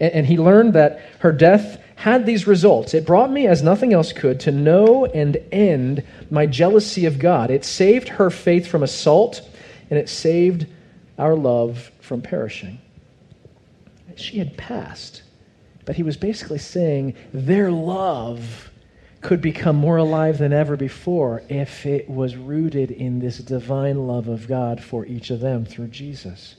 And, 0.00 0.12
and 0.12 0.26
he 0.26 0.38
learned 0.38 0.72
that 0.74 1.00
her 1.20 1.32
death 1.32 1.80
had 1.96 2.26
these 2.26 2.46
results. 2.46 2.94
It 2.94 3.06
brought 3.06 3.32
me, 3.32 3.46
as 3.46 3.62
nothing 3.62 3.92
else 3.92 4.12
could, 4.12 4.38
to 4.40 4.52
know 4.52 5.06
and 5.06 5.38
end 5.50 6.04
my 6.30 6.46
jealousy 6.46 7.06
of 7.06 7.18
God. 7.18 7.50
It 7.50 7.64
saved 7.64 8.08
her 8.08 8.30
faith 8.30 8.66
from 8.66 8.82
assault, 8.82 9.40
and 9.90 9.98
it 9.98 10.08
saved 10.08 10.66
our 11.18 11.34
love 11.34 11.90
from 12.00 12.20
perishing. 12.20 12.78
She 14.14 14.38
had 14.38 14.56
passed, 14.56 15.22
but 15.84 15.96
he 15.96 16.02
was 16.02 16.16
basically 16.16 16.58
saying 16.58 17.14
their 17.32 17.70
love 17.70 18.70
could 19.22 19.40
become 19.40 19.76
more 19.76 19.96
alive 19.96 20.38
than 20.38 20.52
ever 20.52 20.76
before 20.76 21.42
if 21.48 21.86
it 21.86 22.08
was 22.08 22.36
rooted 22.36 22.90
in 22.90 23.18
this 23.18 23.38
divine 23.38 24.06
love 24.06 24.28
of 24.28 24.46
God 24.46 24.82
for 24.84 25.06
each 25.06 25.30
of 25.30 25.40
them 25.40 25.64
through 25.64 25.88
Jesus. 25.88 26.56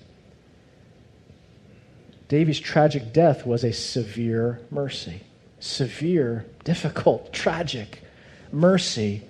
Davy's 2.27 2.59
tragic 2.59 3.13
death 3.13 3.45
was 3.45 3.63
a 3.63 3.71
severe 3.71 4.59
mercy. 4.69 5.21
Severe, 5.59 6.45
difficult, 6.63 7.33
tragic 7.33 8.03
mercy 8.51 9.23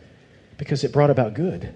because 0.58 0.84
it 0.84 0.92
brought 0.92 1.10
about 1.10 1.34
good. 1.34 1.74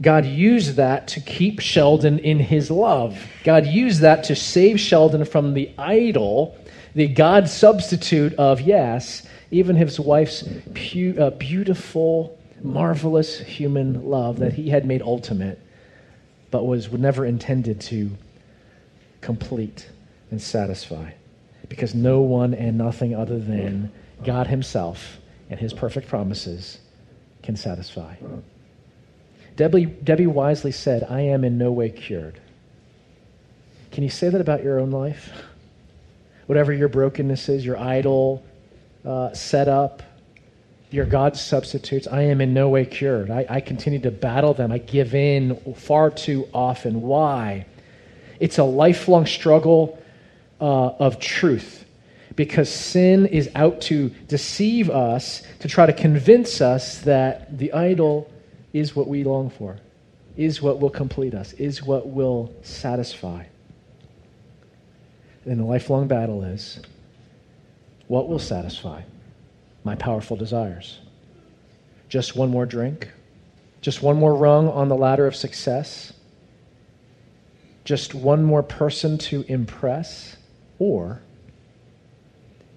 God 0.00 0.26
used 0.26 0.76
that 0.76 1.08
to 1.08 1.20
keep 1.20 1.60
Sheldon 1.60 2.18
in 2.18 2.38
his 2.38 2.70
love. 2.70 3.18
God 3.44 3.66
used 3.66 4.00
that 4.00 4.24
to 4.24 4.34
save 4.34 4.80
Sheldon 4.80 5.24
from 5.24 5.54
the 5.54 5.70
idol, 5.78 6.56
the 6.94 7.06
God 7.06 7.48
substitute 7.48 8.34
of, 8.34 8.60
yes, 8.60 9.26
even 9.50 9.76
his 9.76 10.00
wife's 10.00 10.42
pu- 10.74 11.16
uh, 11.18 11.30
beautiful, 11.30 12.38
marvelous 12.62 13.38
human 13.38 14.04
love 14.08 14.38
that 14.40 14.54
he 14.54 14.70
had 14.70 14.86
made 14.86 15.02
ultimate, 15.02 15.60
but 16.50 16.64
was 16.64 16.90
never 16.90 17.24
intended 17.24 17.80
to 17.82 18.10
complete 19.20 19.88
and 20.30 20.40
satisfy. 20.40 21.12
Because 21.72 21.94
no 21.94 22.20
one 22.20 22.52
and 22.52 22.76
nothing 22.76 23.14
other 23.14 23.38
than 23.38 23.90
God 24.22 24.46
Himself 24.46 25.16
and 25.48 25.58
His 25.58 25.72
perfect 25.72 26.06
promises 26.06 26.78
can 27.42 27.56
satisfy. 27.56 28.14
Debbie, 29.56 29.86
Debbie 29.86 30.26
wisely 30.26 30.70
said, 30.70 31.02
I 31.08 31.22
am 31.22 31.44
in 31.44 31.56
no 31.56 31.72
way 31.72 31.88
cured. 31.88 32.38
Can 33.90 34.04
you 34.04 34.10
say 34.10 34.28
that 34.28 34.38
about 34.38 34.62
your 34.62 34.80
own 34.80 34.90
life? 34.90 35.32
Whatever 36.44 36.74
your 36.74 36.88
brokenness 36.88 37.48
is, 37.48 37.64
your 37.64 37.78
idol 37.78 38.44
uh, 39.06 39.32
set 39.32 39.66
up, 39.66 40.02
your 40.90 41.06
God 41.06 41.38
substitutes, 41.38 42.06
I 42.06 42.24
am 42.24 42.42
in 42.42 42.52
no 42.52 42.68
way 42.68 42.84
cured. 42.84 43.30
I, 43.30 43.46
I 43.48 43.60
continue 43.62 44.00
to 44.00 44.10
battle 44.10 44.52
them. 44.52 44.70
I 44.72 44.76
give 44.76 45.14
in 45.14 45.56
far 45.74 46.10
too 46.10 46.46
often. 46.52 47.00
Why? 47.00 47.64
It's 48.40 48.58
a 48.58 48.64
lifelong 48.64 49.24
struggle 49.24 49.98
uh, 50.62 50.94
of 51.00 51.18
truth 51.18 51.84
because 52.36 52.70
sin 52.70 53.26
is 53.26 53.50
out 53.54 53.80
to 53.82 54.08
deceive 54.28 54.88
us, 54.88 55.42
to 55.58 55.68
try 55.68 55.84
to 55.86 55.92
convince 55.92 56.60
us 56.60 57.00
that 57.00 57.58
the 57.58 57.72
idol 57.72 58.32
is 58.72 58.96
what 58.96 59.08
we 59.08 59.24
long 59.24 59.50
for, 59.50 59.76
is 60.36 60.62
what 60.62 60.80
will 60.80 60.88
complete 60.88 61.34
us, 61.34 61.52
is 61.54 61.82
what 61.82 62.08
will 62.08 62.54
satisfy. 62.62 63.44
And 65.44 65.58
the 65.58 65.64
lifelong 65.64 66.06
battle 66.06 66.44
is 66.44 66.80
what 68.06 68.28
will 68.28 68.38
satisfy 68.38 69.02
my 69.84 69.96
powerful 69.96 70.36
desires? 70.36 71.00
Just 72.08 72.36
one 72.36 72.50
more 72.50 72.66
drink? 72.66 73.10
Just 73.80 74.00
one 74.00 74.16
more 74.16 74.34
rung 74.34 74.68
on 74.68 74.88
the 74.88 74.96
ladder 74.96 75.26
of 75.26 75.34
success? 75.34 76.12
Just 77.84 78.14
one 78.14 78.44
more 78.44 78.62
person 78.62 79.18
to 79.18 79.44
impress? 79.48 80.36
Or 80.82 81.22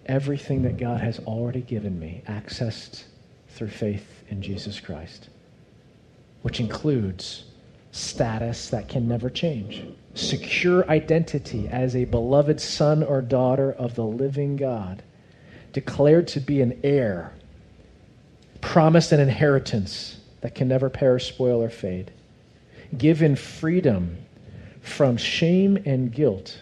everything 0.06 0.62
that 0.64 0.78
God 0.78 1.02
has 1.02 1.20
already 1.20 1.62
given 1.62 2.00
me, 2.00 2.22
accessed 2.28 3.04
through 3.50 3.70
faith 3.70 4.24
in 4.30 4.42
Jesus 4.42 4.80
Christ? 4.80 5.30
which 6.46 6.60
includes 6.60 7.46
status 7.92 8.70
that 8.70 8.88
can 8.88 9.08
never 9.08 9.32
change, 9.32 9.84
secure 10.14 10.88
identity 10.88 11.68
as 11.68 11.96
a 11.96 12.06
beloved 12.06 12.62
son 12.62 13.02
or 13.02 13.20
daughter 13.20 13.72
of 13.72 13.96
the 13.96 14.06
living 14.06 14.56
God, 14.56 15.02
declared 15.74 16.28
to 16.28 16.40
be 16.40 16.62
an 16.62 16.80
heir, 16.84 17.34
promised 18.62 19.12
an 19.12 19.20
inheritance 19.20 20.20
that 20.42 20.54
can 20.54 20.68
never 20.68 20.88
perish, 20.88 21.30
spoil, 21.30 21.64
or 21.64 21.72
fade, 21.72 22.12
given 22.96 23.36
freedom 23.36 24.16
from 24.82 25.18
shame 25.18 25.82
and 25.84 26.12
guilt 26.12 26.60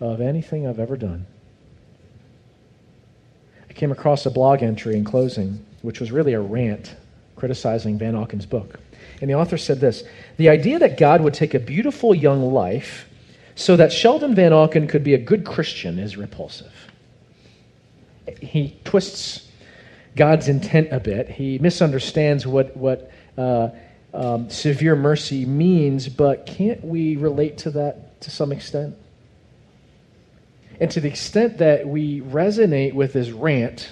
of 0.00 0.20
anything 0.20 0.66
I've 0.66 0.78
ever 0.78 0.96
done. 0.96 1.26
I 3.68 3.72
came 3.72 3.92
across 3.92 4.26
a 4.26 4.30
blog 4.30 4.62
entry 4.62 4.96
in 4.96 5.04
closing, 5.04 5.64
which 5.82 6.00
was 6.00 6.12
really 6.12 6.32
a 6.32 6.40
rant 6.40 6.94
criticizing 7.36 7.98
Vanauken's 7.98 8.46
book. 8.46 8.80
And 9.20 9.30
the 9.30 9.34
author 9.34 9.58
said 9.58 9.80
this 9.80 10.04
The 10.36 10.48
idea 10.48 10.78
that 10.78 10.98
God 10.98 11.20
would 11.22 11.34
take 11.34 11.54
a 11.54 11.58
beautiful 11.58 12.14
young 12.14 12.52
life 12.52 13.08
so 13.54 13.76
that 13.76 13.92
Sheldon 13.92 14.34
Vanauken 14.34 14.88
could 14.88 15.02
be 15.02 15.14
a 15.14 15.18
good 15.18 15.44
Christian 15.44 15.98
is 15.98 16.16
repulsive. 16.16 16.72
He 18.40 18.76
twists 18.84 19.48
God's 20.14 20.48
intent 20.48 20.88
a 20.92 21.00
bit. 21.00 21.28
He 21.28 21.58
misunderstands 21.58 22.46
what, 22.46 22.76
what 22.76 23.10
uh, 23.36 23.70
um, 24.14 24.48
severe 24.50 24.94
mercy 24.94 25.44
means, 25.44 26.08
but 26.08 26.46
can't 26.46 26.84
we 26.84 27.16
relate 27.16 27.58
to 27.58 27.70
that 27.72 28.20
to 28.20 28.30
some 28.30 28.52
extent? 28.52 28.94
And 30.80 30.90
to 30.92 31.00
the 31.00 31.08
extent 31.08 31.58
that 31.58 31.86
we 31.86 32.20
resonate 32.20 32.94
with 32.94 33.12
his 33.12 33.32
rant 33.32 33.88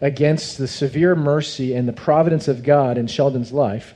against 0.00 0.58
the 0.58 0.68
severe 0.68 1.14
mercy 1.14 1.74
and 1.74 1.88
the 1.88 1.92
providence 1.92 2.48
of 2.48 2.62
God 2.62 2.98
in 2.98 3.06
Sheldon's 3.06 3.52
life, 3.52 3.94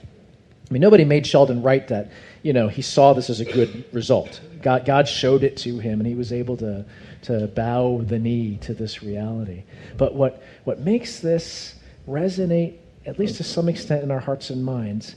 I 0.70 0.72
mean, 0.72 0.80
nobody 0.80 1.04
made 1.04 1.26
Sheldon 1.26 1.62
write 1.62 1.88
that, 1.88 2.10
you 2.42 2.52
know, 2.52 2.68
he 2.68 2.80
saw 2.80 3.12
this 3.12 3.28
as 3.28 3.40
a 3.40 3.44
good 3.44 3.84
result. 3.92 4.40
God, 4.62 4.84
God 4.84 5.08
showed 5.08 5.42
it 5.42 5.56
to 5.58 5.78
him, 5.78 6.00
and 6.00 6.06
he 6.06 6.14
was 6.14 6.32
able 6.32 6.56
to, 6.58 6.84
to 7.22 7.48
bow 7.48 8.02
the 8.06 8.18
knee 8.18 8.56
to 8.62 8.72
this 8.72 9.02
reality. 9.02 9.64
But 9.96 10.14
what, 10.14 10.42
what 10.64 10.78
makes 10.78 11.18
this 11.18 11.74
resonate, 12.08 12.76
at 13.04 13.18
least 13.18 13.36
to 13.38 13.44
some 13.44 13.68
extent 13.68 14.04
in 14.04 14.10
our 14.10 14.20
hearts 14.20 14.50
and 14.50 14.64
minds, 14.64 15.16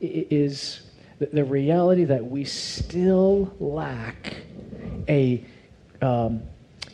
is 0.00 0.80
the, 1.18 1.26
the 1.26 1.44
reality 1.44 2.04
that 2.04 2.26
we 2.26 2.44
still 2.44 3.54
lack 3.60 4.34
a 5.08 5.44
um, 6.02 6.42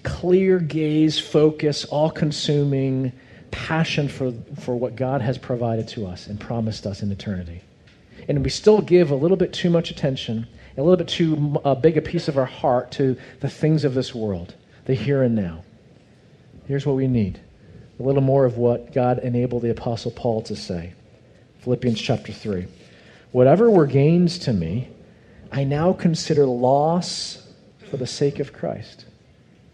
clear 0.02 0.58
gaze, 0.58 1.18
focus, 1.18 1.84
all 1.84 2.10
consuming 2.10 3.12
passion 3.50 4.08
for, 4.08 4.32
for 4.60 4.74
what 4.76 4.96
God 4.96 5.20
has 5.22 5.38
provided 5.38 5.88
to 5.88 6.06
us 6.06 6.26
and 6.26 6.38
promised 6.38 6.86
us 6.86 7.02
in 7.02 7.10
eternity 7.10 7.62
and 8.28 8.42
we 8.42 8.50
still 8.50 8.80
give 8.80 9.10
a 9.10 9.14
little 9.14 9.36
bit 9.36 9.52
too 9.52 9.70
much 9.70 9.90
attention, 9.90 10.46
a 10.76 10.82
little 10.82 10.96
bit 10.96 11.08
too 11.08 11.60
uh, 11.64 11.74
big 11.74 11.96
a 11.96 12.02
piece 12.02 12.28
of 12.28 12.36
our 12.36 12.46
heart 12.46 12.90
to 12.92 13.16
the 13.40 13.48
things 13.48 13.84
of 13.84 13.94
this 13.94 14.14
world, 14.14 14.54
the 14.86 14.94
here 14.94 15.22
and 15.22 15.34
now. 15.34 15.64
Here's 16.66 16.86
what 16.86 16.96
we 16.96 17.06
need 17.06 17.40
a 17.98 18.02
little 18.02 18.22
more 18.22 18.44
of 18.44 18.58
what 18.58 18.92
God 18.92 19.20
enabled 19.20 19.62
the 19.62 19.70
Apostle 19.70 20.10
Paul 20.10 20.42
to 20.42 20.56
say. 20.56 20.92
Philippians 21.60 21.98
chapter 21.98 22.30
3. 22.30 22.66
Whatever 23.32 23.70
were 23.70 23.86
gains 23.86 24.38
to 24.40 24.52
me, 24.52 24.88
I 25.50 25.64
now 25.64 25.94
consider 25.94 26.44
loss 26.44 27.42
for 27.86 27.96
the 27.96 28.06
sake 28.06 28.38
of 28.38 28.52
Christ. 28.52 29.06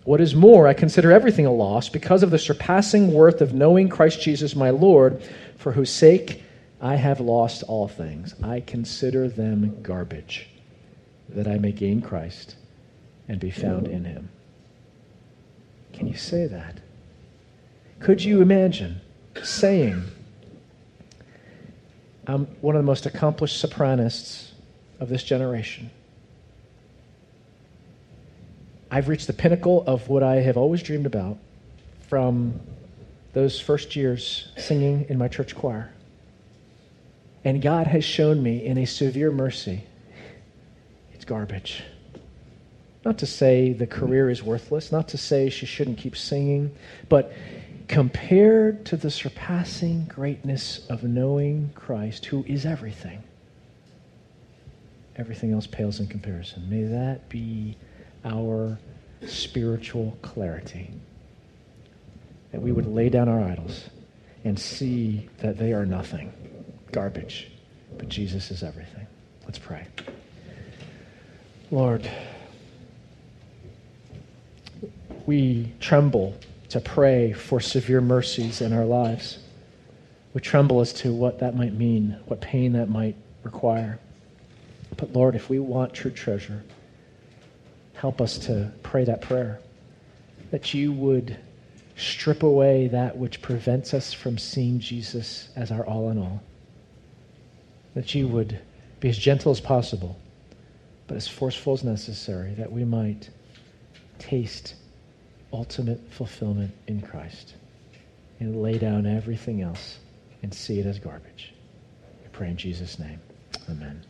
What 0.04 0.20
is 0.20 0.34
more, 0.34 0.66
I 0.66 0.74
consider 0.74 1.12
everything 1.12 1.46
a 1.46 1.52
loss 1.52 1.88
because 1.88 2.22
of 2.22 2.30
the 2.30 2.38
surpassing 2.38 3.12
worth 3.12 3.40
of 3.40 3.54
knowing 3.54 3.88
Christ 3.88 4.20
Jesus 4.20 4.56
my 4.56 4.70
Lord, 4.70 5.22
for 5.56 5.72
whose 5.72 5.90
sake 5.90 6.42
I 6.80 6.96
have 6.96 7.20
lost 7.20 7.62
all 7.64 7.86
things. 7.86 8.34
I 8.42 8.60
consider 8.60 9.28
them 9.28 9.80
garbage, 9.82 10.48
that 11.28 11.46
I 11.46 11.58
may 11.58 11.72
gain 11.72 12.00
Christ 12.02 12.56
and 13.28 13.38
be 13.38 13.50
found 13.50 13.86
in 13.86 14.04
him. 14.04 14.28
Can 15.92 16.08
you 16.08 16.16
say 16.16 16.46
that? 16.46 16.80
Could 18.00 18.24
you 18.24 18.42
imagine 18.42 19.00
saying, 19.40 20.02
I'm 22.26 22.46
one 22.60 22.74
of 22.76 22.82
the 22.82 22.86
most 22.86 23.06
accomplished 23.06 23.64
sopranists 23.64 24.50
of 25.00 25.08
this 25.08 25.24
generation. 25.24 25.90
I've 28.94 29.08
reached 29.08 29.26
the 29.26 29.32
pinnacle 29.32 29.82
of 29.86 30.10
what 30.10 30.22
I 30.22 30.36
have 30.42 30.58
always 30.58 30.82
dreamed 30.82 31.06
about 31.06 31.38
from 32.10 32.60
those 33.32 33.58
first 33.58 33.96
years 33.96 34.52
singing 34.58 35.06
in 35.08 35.16
my 35.16 35.28
church 35.28 35.56
choir. 35.56 35.90
And 37.42 37.62
God 37.62 37.86
has 37.86 38.04
shown 38.04 38.42
me 38.42 38.66
in 38.66 38.76
a 38.76 38.84
severe 38.84 39.32
mercy 39.32 39.84
it's 41.14 41.24
garbage. 41.24 41.82
Not 43.02 43.16
to 43.18 43.26
say 43.26 43.72
the 43.72 43.86
career 43.86 44.28
is 44.28 44.42
worthless, 44.42 44.92
not 44.92 45.08
to 45.08 45.16
say 45.16 45.48
she 45.48 45.64
shouldn't 45.64 45.96
keep 45.96 46.14
singing, 46.14 46.74
but 47.08 47.32
compared 47.88 48.84
to 48.86 48.98
the 48.98 49.10
surpassing 49.10 50.04
greatness 50.04 50.86
of 50.90 51.02
knowing 51.02 51.70
Christ, 51.74 52.26
who 52.26 52.44
is 52.46 52.66
everything, 52.66 53.22
everything 55.16 55.52
else 55.52 55.66
pales 55.66 55.98
in 55.98 56.08
comparison. 56.08 56.68
May 56.68 56.82
that 56.82 57.30
be 57.30 57.76
our 58.24 58.78
spiritual 59.26 60.16
clarity. 60.22 60.90
That 62.52 62.60
we 62.60 62.72
would 62.72 62.86
lay 62.86 63.08
down 63.08 63.28
our 63.28 63.40
idols 63.40 63.88
and 64.44 64.58
see 64.58 65.28
that 65.38 65.58
they 65.58 65.72
are 65.72 65.86
nothing 65.86 66.32
garbage, 66.90 67.50
but 67.96 68.08
Jesus 68.08 68.50
is 68.50 68.62
everything. 68.62 69.06
Let's 69.44 69.58
pray. 69.58 69.86
Lord, 71.70 72.08
we 75.26 75.72
tremble 75.80 76.36
to 76.68 76.80
pray 76.80 77.32
for 77.32 77.60
severe 77.60 78.00
mercies 78.00 78.60
in 78.60 78.72
our 78.72 78.84
lives. 78.84 79.38
We 80.34 80.40
tremble 80.40 80.80
as 80.80 80.92
to 80.94 81.12
what 81.12 81.38
that 81.40 81.56
might 81.56 81.74
mean, 81.74 82.18
what 82.26 82.40
pain 82.40 82.72
that 82.72 82.88
might 82.88 83.16
require. 83.42 83.98
But 84.96 85.12
Lord, 85.12 85.34
if 85.34 85.48
we 85.48 85.58
want 85.58 85.94
true 85.94 86.10
treasure, 86.10 86.62
help 88.02 88.20
us 88.20 88.36
to 88.36 88.70
pray 88.82 89.04
that 89.04 89.22
prayer 89.22 89.60
that 90.50 90.74
you 90.74 90.92
would 90.92 91.38
strip 91.96 92.42
away 92.42 92.88
that 92.88 93.16
which 93.16 93.40
prevents 93.40 93.94
us 93.94 94.12
from 94.12 94.36
seeing 94.36 94.78
Jesus 94.80 95.48
as 95.56 95.70
our 95.70 95.86
all 95.86 96.10
in 96.10 96.18
all 96.18 96.42
that 97.94 98.14
you 98.14 98.28
would 98.28 98.60
Be 99.02 99.08
as 99.08 99.18
gentle 99.18 99.50
as 99.50 99.60
possible, 99.60 100.16
but 101.08 101.16
as 101.16 101.26
forceful 101.26 101.72
as 101.72 101.82
necessary, 101.82 102.54
that 102.54 102.70
we 102.70 102.84
might 102.84 103.30
taste 104.20 104.76
ultimate 105.52 106.00
fulfillment 106.12 106.72
in 106.86 107.02
Christ 107.02 107.54
and 108.38 108.62
lay 108.62 108.78
down 108.78 109.06
everything 109.06 109.60
else 109.60 109.98
and 110.44 110.54
see 110.54 110.78
it 110.78 110.86
as 110.86 111.00
garbage. 111.00 111.52
We 112.22 112.28
pray 112.30 112.50
in 112.50 112.56
Jesus' 112.56 113.00
name. 113.00 113.20
Amen. 113.68 114.04